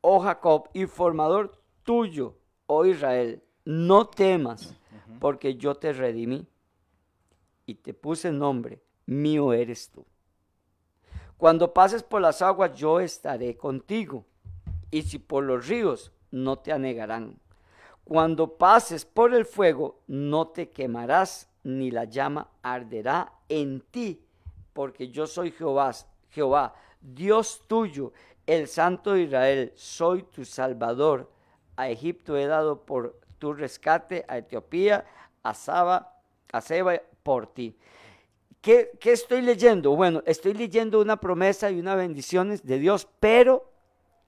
[0.00, 4.74] oh Jacob, y formador tuyo, oh Israel no temas,
[5.20, 6.46] porque yo te redimí
[7.66, 8.82] y te puse nombre.
[9.06, 10.04] mío eres tú.
[11.36, 14.24] Cuando pases por las aguas, yo estaré contigo.
[14.90, 17.38] Y si por los ríos, no te anegarán.
[18.04, 24.24] Cuando pases por el fuego, no te quemarás, ni la llama arderá en ti,
[24.74, 25.92] porque yo soy Jehová,
[26.30, 28.12] Jehová, Dios tuyo,
[28.46, 31.30] el Santo de Israel, soy tu Salvador.
[31.76, 35.06] A Egipto he dado por tu rescate, a Etiopía,
[35.42, 36.18] a Saba,
[36.52, 37.76] a Seba por ti.
[38.60, 39.94] ¿Qué, ¿Qué, estoy leyendo?
[39.96, 43.70] Bueno, estoy leyendo una promesa y una bendiciones de Dios, pero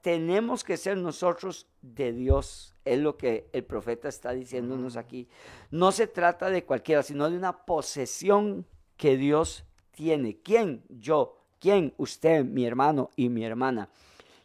[0.01, 2.75] tenemos que ser nosotros de Dios.
[2.85, 5.27] Es lo que el profeta está diciéndonos aquí.
[5.71, 9.66] No se trata de cualquiera, sino de una posesión que Dios
[9.97, 10.37] tiene.
[10.37, 10.83] ¿Quién?
[10.87, 11.35] Yo.
[11.59, 11.93] ¿Quién?
[11.97, 13.89] Usted, mi hermano y mi hermana.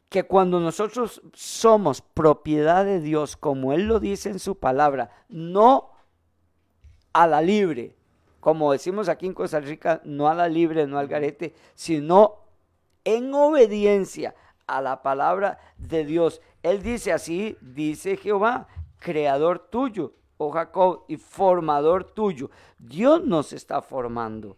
[0.08, 5.90] Que cuando nosotros somos propiedad de Dios, como Él lo dice en su palabra, no
[7.12, 7.94] a la libre,
[8.40, 12.38] como decimos aquí en Costa Rica, no a la libre, no al garete, sino
[13.04, 14.34] en obediencia
[14.66, 16.40] a la palabra de Dios.
[16.62, 22.50] Él dice así, dice Jehová, creador tuyo, oh Jacob, y formador tuyo.
[22.78, 24.56] Dios nos está formando.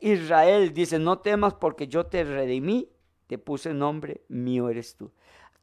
[0.00, 2.88] Israel dice, no temas porque yo te redimí,
[3.26, 5.12] te puse nombre, mío eres tú.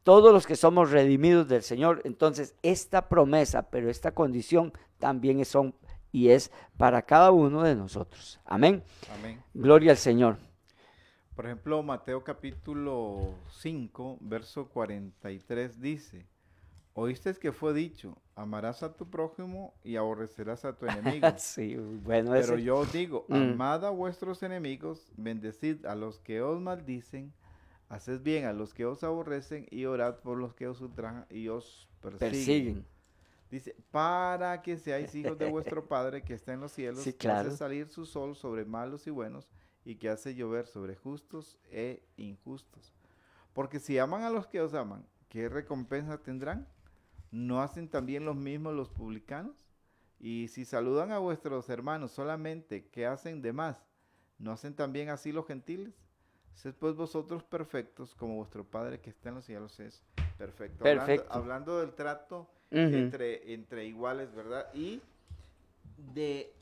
[0.03, 5.47] Todos los que somos redimidos del Señor, entonces esta promesa, pero esta condición también es,
[5.47, 5.75] son,
[6.11, 8.39] y es para cada uno de nosotros.
[8.45, 8.83] Amén.
[9.17, 9.41] Amén.
[9.53, 10.37] Gloria al Señor.
[11.35, 16.27] Por ejemplo, Mateo capítulo 5, verso 43 dice,
[16.93, 21.27] oíste que fue dicho, amarás a tu prójimo y aborrecerás a tu enemigo.
[21.37, 23.33] sí, bueno, Pero yo os digo, mm.
[23.33, 27.33] amad a vuestros enemigos, bendecid a los que os maldicen,
[27.89, 31.47] haced bien a los que os aborrecen y orad por los que os ultrajan y
[31.47, 32.85] os persiguen.
[33.49, 37.29] Dice, para que seáis hijos de vuestro Padre que está en los cielos, sí, que
[37.29, 39.47] hace salir su sol sobre malos y buenos
[39.85, 42.95] y que hace llover sobre justos e injustos.
[43.53, 46.67] Porque si aman a los que os aman, ¿qué recompensa tendrán?
[47.33, 49.55] ¿No hacen también los mismos los publicanos?
[50.19, 53.75] Y si saludan a vuestros hermanos solamente, ¿qué hacen de más?
[54.37, 55.95] ¿No hacen también así los gentiles?
[56.53, 60.03] Sed pues vosotros perfectos, como vuestro Padre que está en los cielos es
[60.37, 60.85] perfecto.
[61.27, 64.71] Hablando, del trato entre, entre iguales, ¿verdad?
[64.75, 65.01] Y
[65.97, 66.53] de,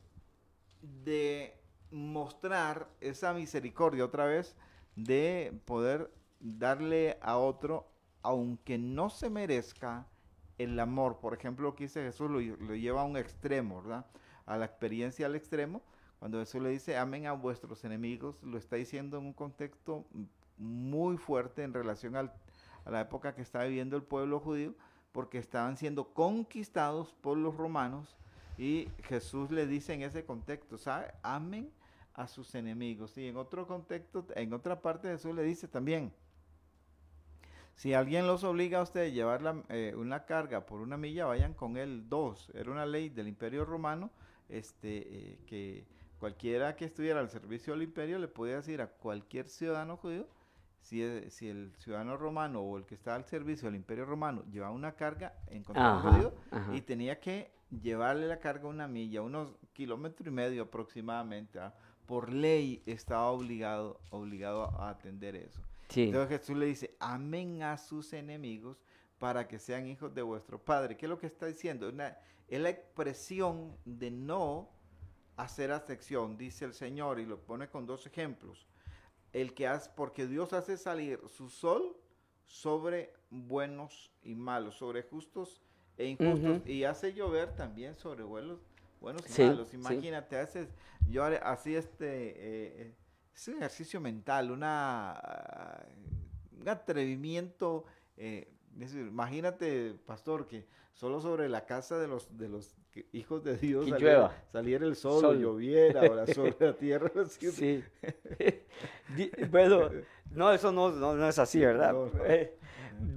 [1.04, 1.54] de
[1.92, 4.56] mostrar esa misericordia otra vez
[4.96, 6.10] de poder
[6.40, 7.92] darle a otro,
[8.22, 10.08] aunque no se merezca
[10.58, 11.20] el amor.
[11.20, 14.06] Por ejemplo, lo que dice Jesús lo, lleva a un extremo, ¿verdad?
[14.45, 15.82] A la experiencia al extremo.
[16.20, 20.06] Cuando Jesús le dice, amen a vuestros enemigos, lo está diciendo en un contexto
[20.58, 22.32] muy fuerte en relación a
[22.86, 24.76] la época que estaba viviendo el pueblo judío,
[25.12, 28.16] porque estaban siendo conquistados por los romanos.
[28.58, 31.12] Y Jesús le dice en ese contexto, ¿sabe?
[31.24, 31.72] Amen
[32.14, 33.18] a sus enemigos.
[33.18, 36.14] Y en otro contexto, en otra parte Jesús le dice también,
[37.76, 41.54] si alguien los obliga a ustedes a llevar eh, una carga por una milla, vayan
[41.54, 42.52] con él dos.
[42.54, 44.12] Era una ley del imperio romano
[44.50, 44.98] este,
[45.32, 45.86] eh, que
[46.20, 50.28] cualquiera que estuviera al servicio del imperio le podía decir a cualquier ciudadano judío,
[50.82, 54.74] si, si el ciudadano romano o el que estaba al servicio del imperio romano llevaba
[54.74, 56.34] una carga en contra del judío
[56.74, 61.60] y tenía que llevarle la carga una milla, unos kilómetros y medio aproximadamente.
[61.60, 61.74] ¿ah?
[62.12, 65.62] por ley estaba obligado, obligado a atender eso.
[65.96, 68.78] Entonces Jesús le dice, amen a sus enemigos
[69.20, 70.98] para que sean hijos de vuestro Padre.
[70.98, 71.92] ¿Qué es lo que está diciendo?
[72.48, 74.70] es la expresión de no
[75.38, 78.68] hacer acepción, dice el Señor, y lo pone con dos ejemplos.
[79.34, 81.96] El que hace, porque Dios hace salir su sol
[82.46, 85.62] sobre buenos y malos, sobre justos
[85.98, 88.60] e injustos, y hace llover también sobre buenos,
[89.00, 89.74] buenos y malos.
[89.74, 90.68] Imagínate, haces,
[91.08, 92.96] yo así este, eh,
[93.36, 95.86] es un ejercicio mental, una,
[96.60, 97.86] un atrevimiento.
[98.18, 98.48] Eh,
[98.80, 102.76] imagínate, pastor, que solo sobre la casa de los, de los
[103.14, 103.88] hijos de Dios
[104.48, 107.12] saliera, el sol, o lloviera, o sobre la tierra.
[107.30, 107.84] Sí.
[109.50, 109.90] bueno,
[110.32, 111.96] no, eso no, no, es así, ¿verdad?
[112.26, 112.58] Eh,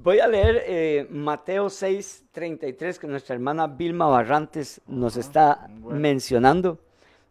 [0.02, 6.78] voy a leer eh, Mateo 6, 33, que nuestra hermana Vilma Barrantes nos está mencionando.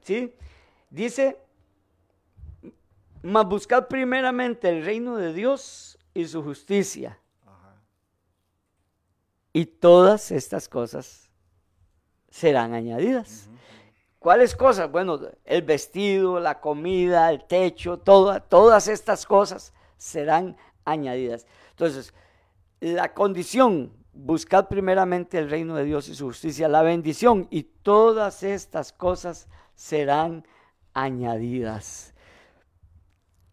[0.02, 0.34] ¿Sí?
[0.90, 1.38] Dice,
[3.24, 7.20] mas buscad primeramente el reino de Dios y su justicia.
[9.54, 11.30] Y todas estas cosas
[12.30, 13.50] serán añadidas.
[14.20, 14.92] ¿Cuáles cosas?
[14.92, 21.46] Bueno, el vestido, la comida, el techo, todas estas cosas serán añadidas.
[21.72, 22.14] Entonces,
[22.80, 28.44] la condición, buscad primeramente el reino de Dios y su justicia, la bendición, y todas
[28.44, 30.46] estas cosas serán
[30.94, 32.13] añadidas.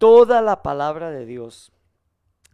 [0.01, 1.73] Toda la palabra de Dios,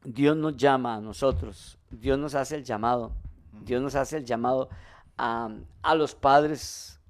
[0.03, 3.13] Dios nos llama a nosotros, Dios nos hace el llamado,
[3.53, 4.69] Dios nos hace el llamado
[5.17, 7.01] a, a los padres,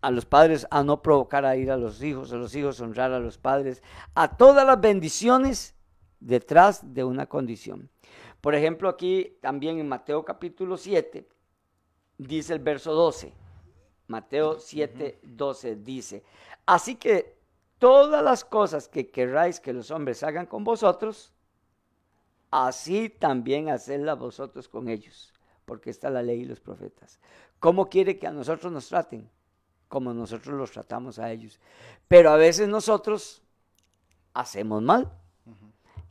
[0.00, 3.12] a los padres a no provocar a ir a los hijos, a los hijos honrar
[3.12, 3.82] a los padres,
[4.14, 5.74] a todas las bendiciones
[6.18, 7.90] detrás de una condición.
[8.40, 11.28] Por ejemplo, aquí también en Mateo capítulo 7,
[12.16, 13.34] dice el verso 12.
[14.06, 16.24] Mateo 7, 12 dice,
[16.64, 17.41] así que
[17.82, 21.32] todas las cosas que querráis que los hombres hagan con vosotros,
[22.48, 25.32] así también hacedlas vosotros con ellos,
[25.64, 27.18] porque está la ley y los profetas.
[27.58, 29.28] ¿Cómo quiere que a nosotros nos traten?
[29.88, 31.58] Como nosotros los tratamos a ellos.
[32.06, 33.42] Pero a veces nosotros
[34.32, 35.10] hacemos mal.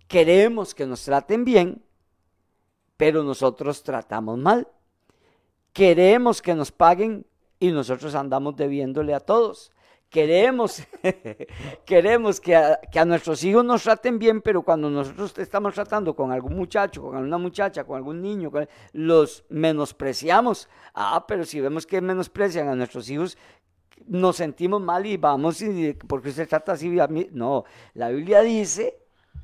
[0.10, 1.82] Queremos que nos traten bien,
[2.98, 4.68] pero nosotros tratamos mal.
[5.72, 7.26] Queremos que nos paguen
[7.62, 9.72] y nosotros andamos debiéndole a todos.
[10.12, 10.84] Queremos,
[11.86, 16.16] queremos que a, que a, nuestros hijos nos traten bien, pero cuando nosotros estamos tratando
[16.16, 18.52] con algún muchacho, con alguna muchacha, con algún niño,
[18.92, 20.70] los menospreciamos.
[20.94, 23.38] Ah, pero si vemos que menosprecian a nuestros hijos,
[24.06, 26.90] nos sentimos mal y vamos, y, porque se trata así?
[27.32, 29.02] No, la Biblia dice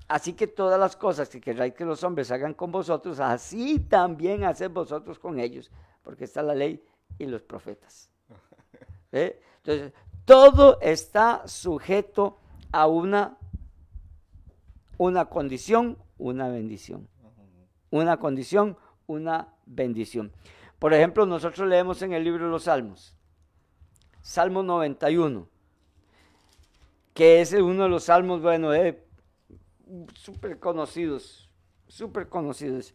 [0.07, 4.45] Así que todas las cosas que queráis que los hombres hagan con vosotros, así también
[4.45, 5.69] haced vosotros con ellos,
[6.01, 6.81] porque está la ley
[7.17, 8.09] y los profetas.
[9.11, 9.41] ¿Eh?
[9.57, 9.91] Entonces,
[10.27, 12.37] todo está sujeto
[12.73, 13.37] a una,
[14.97, 17.07] una condición, una bendición.
[17.91, 20.33] Una condición, una bendición.
[20.79, 23.15] Por ejemplo, nosotros leemos en el libro de los Salmos,
[24.21, 25.47] Salmo 91,
[27.13, 29.01] que es uno de los salmos, bueno, eh,
[30.13, 31.49] súper conocidos,
[31.87, 32.93] súper conocidos.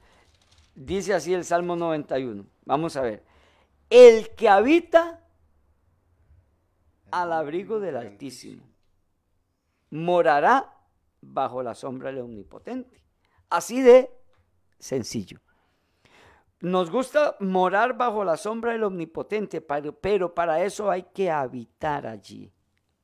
[0.74, 2.44] Dice así el Salmo 91.
[2.66, 3.24] Vamos a ver.
[3.88, 5.21] El que habita
[7.12, 8.64] al abrigo del Altísimo
[9.90, 10.74] morará
[11.20, 13.04] bajo la sombra del Omnipotente.
[13.50, 14.10] Así de
[14.78, 15.38] sencillo.
[16.60, 22.52] Nos gusta morar bajo la sombra del Omnipotente, pero para eso hay que habitar allí.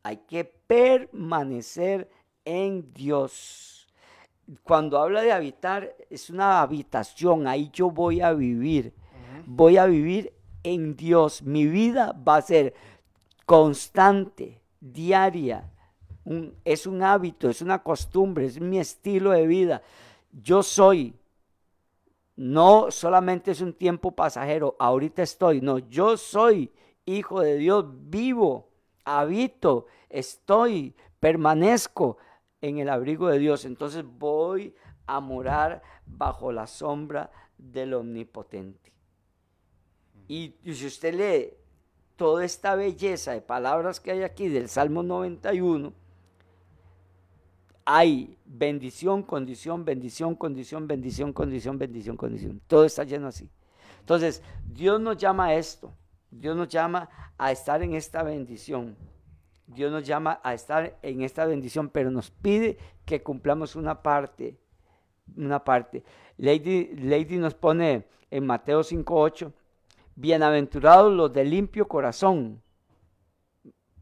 [0.03, 2.09] Hay que permanecer
[2.45, 3.79] en Dios
[4.63, 8.95] cuando habla de habitar, es una habitación, ahí yo voy a vivir.
[9.47, 10.33] Voy a vivir
[10.63, 11.43] en Dios.
[11.43, 12.75] Mi vida va a ser
[13.49, 15.73] constante, diaria.
[16.67, 19.83] es un hábito, es una costumbre, es mi estilo de vida.
[20.31, 21.15] Yo soy.
[22.37, 26.71] No solamente es un tiempo pasajero, ahorita estoy, no, yo soy
[27.07, 28.69] hijo de Dios, vivo,
[29.05, 32.19] habito, estoy, permanezco
[32.61, 34.75] en el abrigo de Dios, entonces voy
[35.07, 38.93] a morar bajo la sombra del Omnipotente.
[40.29, 41.55] Y, si usted lee
[42.19, 45.93] toda esta belleza de palabras que hay aquí del Salmo 91,
[47.85, 52.61] hay bendición, condición, bendición, condición, bendición, condición, bendición, condición.
[52.67, 53.49] Todo está lleno así.
[54.01, 55.93] Entonces, Dios nos llama a esto.
[56.31, 57.09] Dios nos llama
[57.39, 58.97] a estar en esta bendición.
[59.69, 64.59] Dios nos llama a estar en esta bendición, pero nos pide que cumplamos una parte,
[65.37, 66.03] una parte.
[66.37, 69.53] Lady, Lady nos pone en Mateo 5.8,
[70.19, 72.61] bienaventurados los de limpio corazón,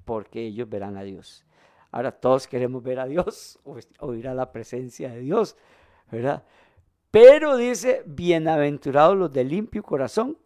[0.07, 1.45] porque ellos verán a Dios.
[1.91, 3.59] Ahora todos queremos ver a Dios
[4.01, 5.57] o, ir a la presencia de Dios,
[6.11, 6.43] ¿verdad?
[7.11, 10.39] Pero dice, bienaventurados los de limpio corazón,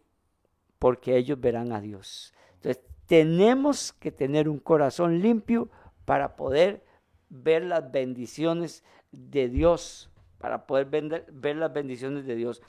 [0.77, 2.33] porque ellos verán a Dios.
[2.55, 5.69] Entonces, tenemos que tener un corazón limpio
[6.05, 6.83] para poder
[7.29, 10.87] ver las bendiciones de Dios, para poder
[11.31, 12.61] ver las bendiciones de Dios.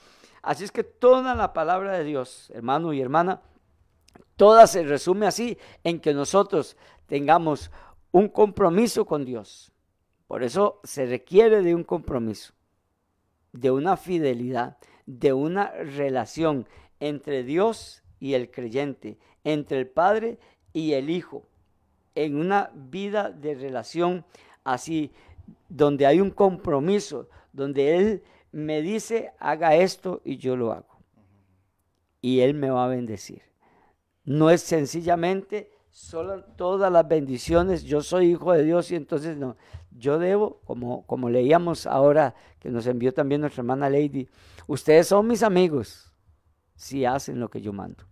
[0.43, 3.41] Así es que toda la palabra de Dios, hermano y hermana,
[4.35, 6.75] toda se resume así en que nosotros
[7.07, 7.71] tengamos
[8.11, 9.71] un compromiso con Dios.
[10.27, 12.53] Por eso se requiere de un compromiso,
[13.53, 16.67] de una fidelidad, de una relación
[16.99, 20.39] entre Dios y el creyente, entre el Padre
[20.73, 21.47] y el Hijo,
[22.15, 24.25] en una vida de relación
[24.65, 25.13] así,
[25.69, 28.23] donde hay un compromiso, donde Él
[28.53, 30.99] me dice, haga esto y yo lo hago.
[32.21, 33.41] Y Él me va a bendecir.
[34.23, 39.57] No es sencillamente solo todas las bendiciones, yo soy hijo de Dios y entonces no,
[39.91, 44.27] yo debo, como, como leíamos ahora que nos envió también nuestra hermana Lady,
[44.65, 46.11] ustedes son mis amigos
[46.75, 48.05] si hacen lo que yo mando.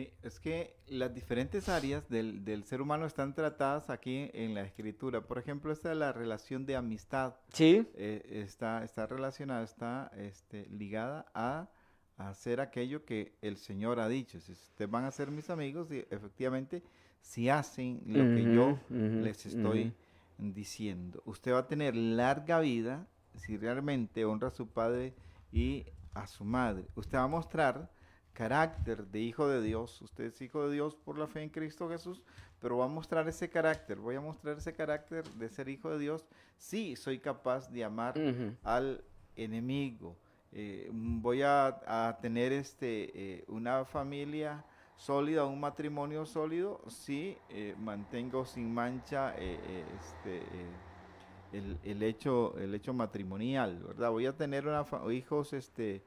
[0.00, 4.62] Sí, es que las diferentes áreas del, del, ser humano están tratadas aquí en la
[4.62, 5.20] escritura.
[5.20, 7.34] Por ejemplo, esta es la relación de amistad.
[7.52, 7.86] Sí.
[7.94, 11.68] Eh, está, está relacionada, está este, ligada a,
[12.16, 14.40] hacer aquello que el Señor ha dicho.
[14.40, 16.82] Si ustedes van a ser mis amigos, y efectivamente,
[17.20, 19.92] si hacen lo que yo les estoy
[20.38, 25.14] diciendo, usted va a tener larga vida si realmente honra a su padre
[25.52, 25.84] y
[26.14, 26.86] a su madre.
[26.94, 27.90] Usted va a mostrar
[28.32, 30.00] carácter de hijo de Dios.
[30.02, 32.22] Usted es hijo de Dios por la fe en Cristo Jesús,
[32.60, 33.98] pero va a mostrar ese carácter.
[33.98, 36.26] Voy a mostrar ese carácter de ser hijo de Dios.
[36.56, 38.14] Sí, soy capaz de amar
[38.62, 39.02] al
[39.36, 40.16] enemigo.
[40.52, 44.64] Eh, voy a, tener este, eh, una familia
[44.96, 50.42] sólida, un matrimonio sólido, sí, eh, mantengo sin mancha este,
[51.52, 54.10] el, el, hecho, el hecho matrimonial, ¿verdad?
[54.10, 56.02] Voy a tener una hijos este,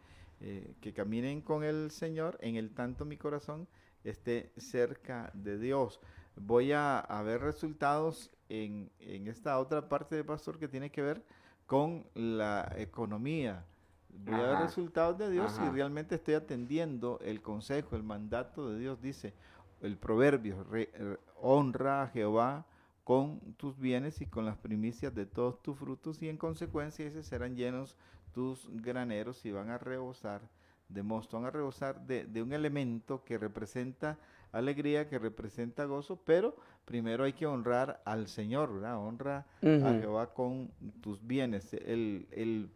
[0.82, 3.68] que caminen con el Señor, en el tanto mi corazón
[4.04, 6.00] esté cerca de Dios.
[6.36, 11.24] Voy a, ver resultados en, en esta otra parte de pastor que tiene que ver
[11.66, 13.66] con la economía.
[14.10, 18.80] Voy a ver resultados de Dios y realmente estoy atendiendo el consejo, el mandato de
[18.80, 19.02] Dios.
[19.02, 19.34] Dice
[19.82, 22.66] el proverbio, eh, honra a Jehová
[23.04, 27.24] con tus bienes y con las primicias de todos tus frutos y en consecuencia ese
[27.24, 27.98] serán llenos
[28.34, 30.42] tus graneros y van a rebosar
[30.90, 34.18] de mosto, van a rebosar de, de un elemento que representa
[34.54, 36.56] alegría, que representa gozo, pero
[36.86, 38.98] primero hay que honrar al Señor, ¿verdad?
[38.98, 40.72] Honra a Jehová con
[41.02, 41.74] tus bienes.
[41.74, 42.70] El, el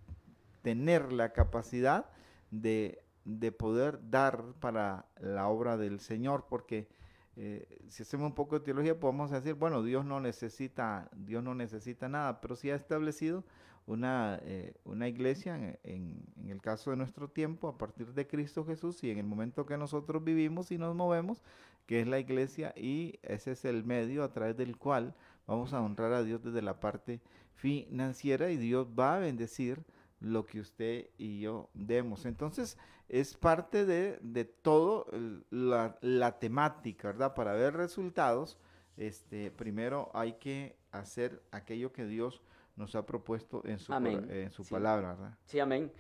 [0.64, 2.06] tener la capacidad
[2.52, 6.88] de, de, poder dar para la obra del Señor, porque
[7.36, 11.54] eh, si hacemos un poco de teología podemos decir, bueno, Dios no necesita, Dios no
[11.54, 13.44] necesita nada, pero si ha establecido
[13.88, 18.66] una, eh, una iglesia en, en, el caso de nuestro tiempo a partir de Cristo
[18.66, 21.42] Jesús y en el momento que nosotros vivimos y nos movemos,
[21.88, 25.16] que es la iglesia y ese es el medio a través del cual
[25.48, 27.22] vamos a honrar a Dios desde la parte
[27.56, 29.84] financiera y Dios va a bendecir
[30.20, 32.26] lo que usted y yo demos.
[32.26, 32.78] Entonces,
[33.08, 35.08] es parte de, de todo
[35.50, 37.34] la, la, temática, ¿verdad?
[37.36, 38.58] Para ver resultados,
[38.98, 42.42] este, primero hay que hacer aquello que Dios
[42.78, 45.38] nos ha propuesto en su, en su palabra, ¿verdad?
[45.46, 45.92] Sí, amén.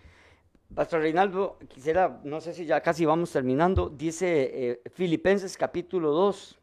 [0.74, 6.60] Pastor Reinaldo, quisiera, no sé si ya casi vamos terminando, dice eh, Filipenses capítulo 2,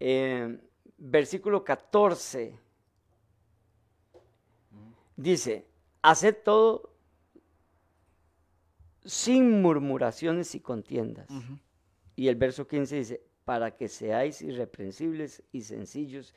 [0.00, 0.58] eh,
[0.98, 2.58] versículo 14,
[5.16, 5.66] dice,
[6.02, 6.94] haced todo
[9.04, 11.28] sin murmuraciones y contiendas.
[12.14, 16.34] Y el verso 15 dice, para que seáis irreprensibles y sencillos,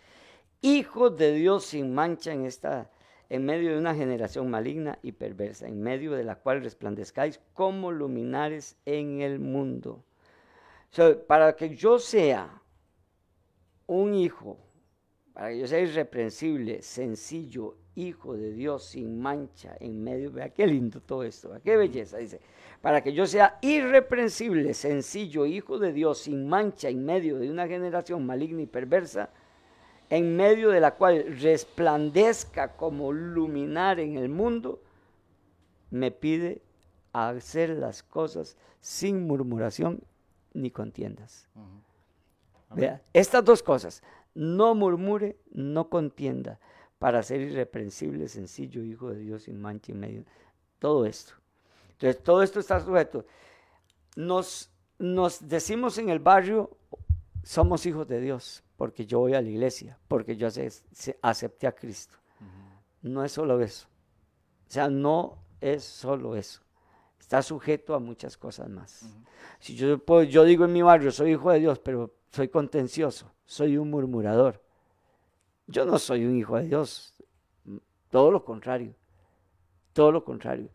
[0.61, 2.89] hijos de Dios sin mancha en esta
[3.31, 7.89] en medio de una generación maligna y perversa, en medio de la cual resplandezcáis como
[7.89, 10.03] luminares en el mundo.
[11.27, 12.61] para que yo sea
[13.87, 14.57] un hijo,
[15.31, 20.67] para que yo sea irreprensible, sencillo, hijo de Dios, sin mancha, en medio, vea qué
[20.67, 22.41] lindo todo esto, qué belleza, dice,
[22.81, 27.65] para que yo sea irreprensible, sencillo, hijo de Dios, sin mancha, en medio de una
[27.65, 29.29] generación maligna y perversa,
[30.11, 34.81] en medio de la cual resplandezca como luminar en el mundo,
[35.89, 36.61] me pide
[37.13, 40.03] hacer las cosas sin murmuración
[40.53, 41.47] ni contiendas.
[42.75, 44.03] Vea, estas dos cosas,
[44.35, 46.59] no murmure, no contienda,
[46.99, 50.25] para ser irreprensible, sencillo, hijo de Dios sin mancha y medio.
[50.79, 51.33] Todo esto.
[51.93, 53.25] Entonces, todo esto está sujeto.
[54.17, 56.69] Nos, nos decimos en el barrio,
[57.43, 60.47] somos hijos de Dios, porque yo voy a la iglesia, porque yo
[61.21, 62.17] acepté a Cristo.
[63.01, 63.87] No es solo eso.
[64.67, 66.61] O sea, no es solo eso.
[67.19, 69.05] Está sujeto a muchas cosas más.
[69.59, 73.31] Si yo, puedo, yo digo en mi barrio, soy hijo de Dios, pero soy contencioso,
[73.45, 74.61] soy un murmurador.
[75.67, 77.15] Yo no soy un hijo de Dios.
[78.09, 78.93] Todo lo contrario.
[79.93, 80.69] Todo lo contrario.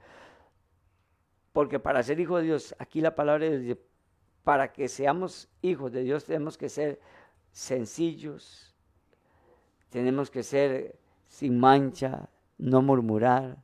[1.52, 3.80] Porque para ser hijo de Dios, aquí la palabra dice,
[4.47, 7.01] para que seamos hijos de Dios tenemos que ser
[7.51, 8.72] sencillos,
[9.90, 13.57] tenemos que ser sin mancha, no murmurar.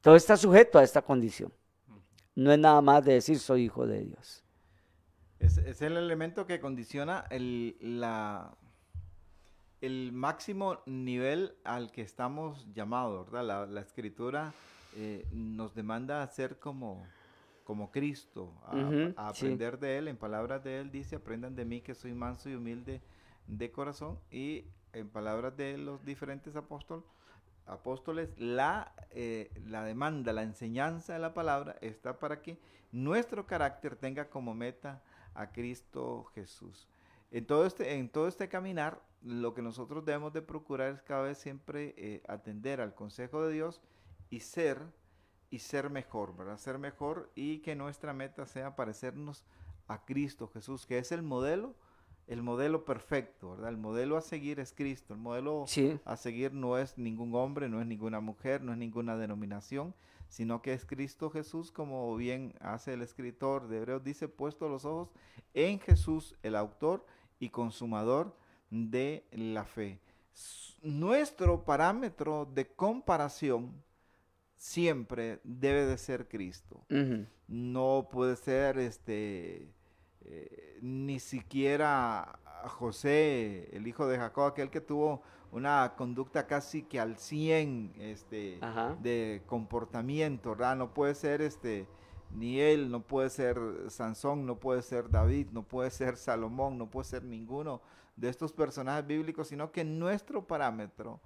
[0.00, 1.52] Todo está sujeto a esta condición.
[2.36, 4.44] No es nada más de decir soy hijo de Dios.
[5.40, 7.74] Es, el elemento que condiciona el,
[10.12, 13.68] máximo nivel al que estamos llamados, ¿verdad?
[13.68, 14.54] La, escritura
[14.94, 17.04] eh, nos demanda ser como,
[17.72, 18.52] como Cristo,
[19.16, 20.08] a, aprender de Él.
[20.08, 23.00] En palabras de Él dice, aprendan de mí que soy manso y humilde
[23.46, 24.18] de corazón.
[24.30, 27.02] Y en palabras de los diferentes apóstoles,
[27.64, 32.58] apóstoles la, eh, la demanda, la enseñanza de la palabra está para que
[32.90, 35.02] nuestro carácter tenga como meta
[35.32, 36.90] a Cristo Jesús.
[37.30, 41.22] En todo este, en todo este caminar, lo que nosotros debemos de procurar es cada
[41.22, 43.80] vez siempre eh, atender al consejo de Dios
[44.28, 44.78] y ser
[45.52, 46.56] y ser mejor, ¿verdad?
[46.58, 49.44] Ser mejor y que nuestra meta sea parecernos
[49.86, 51.74] a Cristo Jesús, que es el modelo
[52.28, 53.68] el modelo perfecto, ¿verdad?
[53.70, 55.98] El modelo a seguir es Cristo, el modelo Sí.
[56.04, 59.92] a seguir no es ningún hombre, no es ninguna mujer, no es ninguna denominación,
[60.28, 64.84] sino que es Cristo Jesús, como bien hace el escritor de Hebreos, dice, puesto los
[64.84, 65.10] ojos
[65.52, 67.04] en Jesús, el autor
[67.40, 68.34] y consumador
[68.70, 69.98] de la fe.
[70.32, 73.82] S- Nuestro parámetro de comparación
[74.62, 76.86] siempre debe de ser Cristo
[77.48, 79.68] no puede ser este
[80.20, 82.38] eh, ni siquiera
[82.68, 88.58] José, el hijo de Jacob, aquel que tuvo una conducta casi que al 100 este,
[88.60, 88.96] Ajá.
[89.02, 90.76] de comportamiento, ¿verdad?
[90.76, 91.88] No puede ser este
[92.30, 93.58] ni él, no puede ser
[93.88, 97.82] Sansón, no puede ser David, no puede ser Salomón, no puede ser ninguno
[98.14, 101.20] de estos personajes bíblicos, sino que nuestro parámetro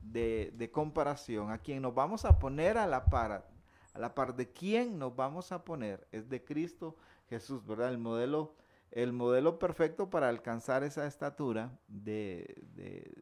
[0.00, 3.48] de, de comparación, a quien nos vamos a poner a la par,
[3.92, 6.96] a la par de quién nos vamos a poner, es de Cristo
[7.28, 7.90] Jesús, ¿verdad?
[7.90, 8.54] El modelo,
[8.90, 13.12] el modelo perfecto para alcanzar esa estatura de, de-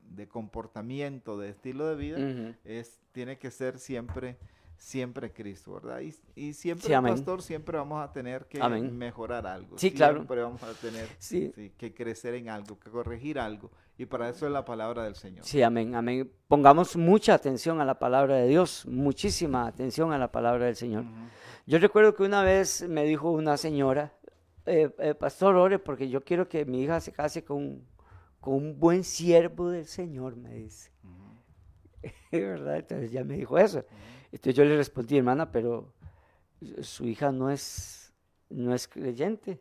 [0.00, 2.16] de comportamiento, de estilo de vida,
[2.64, 4.38] es, tiene que ser siempre,
[4.78, 6.00] siempre Cristo, ¿verdad?
[6.00, 8.96] Y, y siempre, Sí, pastor, siempre vamos a tener que Amén.
[8.96, 9.76] mejorar algo.
[9.76, 10.14] Sí, claro.
[10.14, 11.52] Siempre vamos a tener Sí.
[11.54, 13.70] sí, que crecer en algo, que corregir algo.
[13.98, 15.44] Y para eso es la palabra del Señor.
[15.44, 16.30] Sí, amén, amén.
[16.46, 21.04] Pongamos mucha atención a la palabra de Dios, muchísima atención a la palabra del Señor.
[21.66, 24.14] Yo recuerdo que una vez me dijo una señora,
[24.66, 27.82] eh, eh, pastor, ore porque yo quiero que mi hija se case con,
[28.40, 30.92] con un buen siervo del Señor, me dice.
[32.30, 32.76] ¿Verdad?
[32.76, 33.84] Entonces ella me dijo eso.
[34.32, 35.92] Entonces yo le respondí, hermana, pero
[36.82, 38.12] su hija no es,
[38.50, 39.60] no es creyente.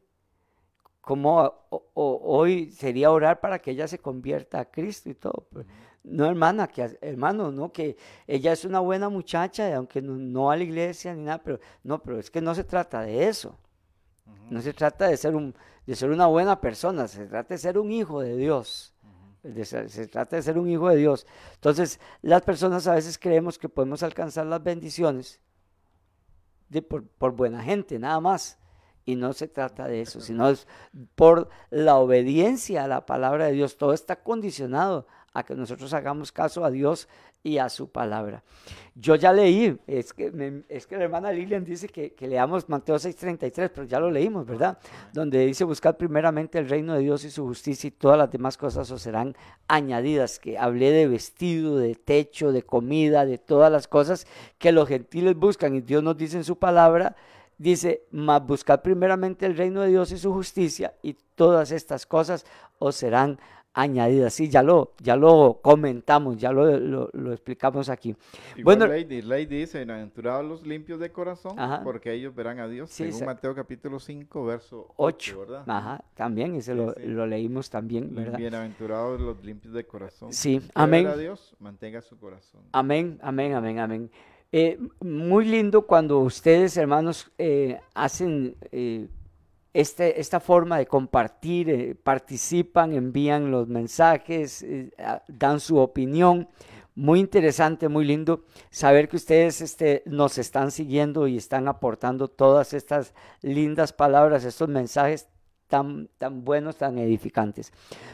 [1.01, 1.39] ¿Cómo
[1.69, 5.47] o- o- hoy sería orar para que ella se convierta a Cristo y todo?
[5.51, 5.65] Pues,
[6.03, 7.95] no, hermana, que hermano, no, que
[8.27, 12.01] ella es una buena muchacha, aunque no, no a la iglesia ni nada, pero no,
[12.03, 13.57] pero es que no se trata de eso.
[14.49, 15.55] No se trata de ser, un,
[15.85, 18.93] de ser una buena persona, se trata de ser un hijo de Dios.
[19.63, 21.25] Se trata de ser un hijo de Dios.
[21.55, 25.39] Entonces, las personas a veces creemos que podemos alcanzar las bendiciones
[26.69, 28.57] de por, por buena gente, nada más.
[29.05, 30.67] Y no se trata de eso, sino es
[31.15, 33.77] por la obediencia a la palabra de Dios.
[33.77, 35.07] Todo está condicionado
[35.37, 37.07] a que nosotros hagamos caso a Dios
[37.43, 38.43] y a su palabra.
[38.95, 42.95] Yo ya leí, es que, me- es que la hermana Lilian dice que, leamos Mateo
[42.97, 44.79] 6:33, pero ya lo leímos, ¿verdad?
[45.13, 48.57] Donde dice buscar primeramente el reino de Dios y su justicia y todas las demás
[48.57, 49.35] cosas os serán
[49.67, 54.25] añadidas, que hablé de vestido, de techo, de comida, de todas las cosas
[54.57, 57.15] que los gentiles buscan y Dios nos dice en su palabra,
[57.59, 62.45] dice, mas buscar primeramente el reino de Dios y su justicia y todas estas cosas
[62.79, 63.39] os serán
[63.77, 64.33] añadidas.
[64.33, 68.15] Sí, ya lo, ya lo comentamos, ya lo, lo- lo explicamos aquí.
[68.55, 71.81] Igual Bueno, ley, ley dice, bienaventurados los limpios de corazón, Ajá.
[71.83, 73.33] porque ellos verán a Dios, Sí, según exacto.
[73.35, 75.63] Mateo capítulo 5, verso 8, 8, ¿verdad?
[75.67, 77.01] ajá, también, ese lo, sí.
[77.05, 78.39] lo leímos también, ¿verdad?
[78.39, 80.33] Bienaventurados los limpios de corazón.
[80.33, 81.03] Sí, ¿Quiere amén.
[81.03, 82.61] ver a Dios, mantenga su corazón.
[82.71, 84.11] Amén, amén, amén, amén.
[84.51, 89.07] Eh, muy lindo cuando ustedes, hermanos, eh, hacen eh,
[89.79, 94.89] este- esta forma de compartir, eh, participan, envían los mensajes, eh,
[95.27, 96.47] dan su opinión.
[96.95, 102.73] Muy interesante, muy lindo saber que ustedes este, nos están siguiendo y están aportando todas
[102.73, 103.13] estas
[103.43, 105.27] lindas palabras, estos mensajes
[105.67, 107.71] tan, tan buenos, tan edificantes.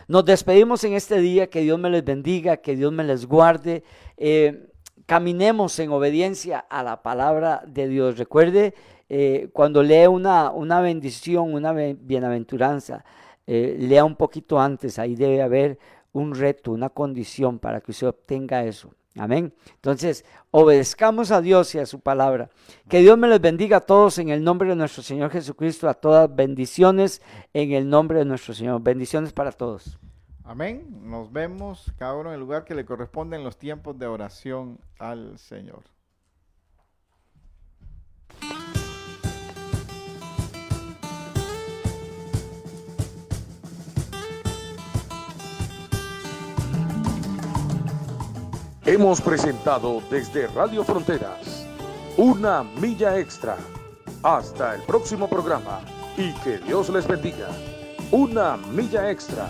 [0.10, 3.84] Nos despedimos en este día, que Dios me les bendiga, que Dios me les guarde.
[4.18, 4.70] eh,
[5.06, 8.18] caminemos en obediencia a la palabra de Dios.
[8.18, 8.74] Recuerde,
[9.10, 13.04] eh, cuando lee una, una bendición, una bienaventuranza,
[13.46, 15.78] eh, lea un poquito antes, ahí debe haber
[16.14, 18.94] un reto, una condición para que usted obtenga eso.
[19.16, 19.54] Amén.
[19.76, 22.50] Entonces, obedezcamos a Dios y a su palabra.
[22.90, 25.94] Que Dios me les bendiga a todos en el nombre de nuestro Señor Jesucristo, a
[25.94, 27.22] todas bendiciones
[27.54, 28.82] en el nombre de nuestro Señor.
[28.82, 30.00] Bendiciones para todos.
[30.46, 31.10] Amén.
[31.10, 35.38] Nos vemos cada en el lugar que le corresponde en los tiempos de oración al
[35.40, 35.84] Señor.
[48.86, 51.66] Hemos presentado desde Radio Fronteras
[52.18, 53.58] una milla extra.
[54.22, 55.82] Hasta el próximo programa
[56.18, 57.48] y que Dios les bendiga.
[58.12, 59.50] Una milla extra.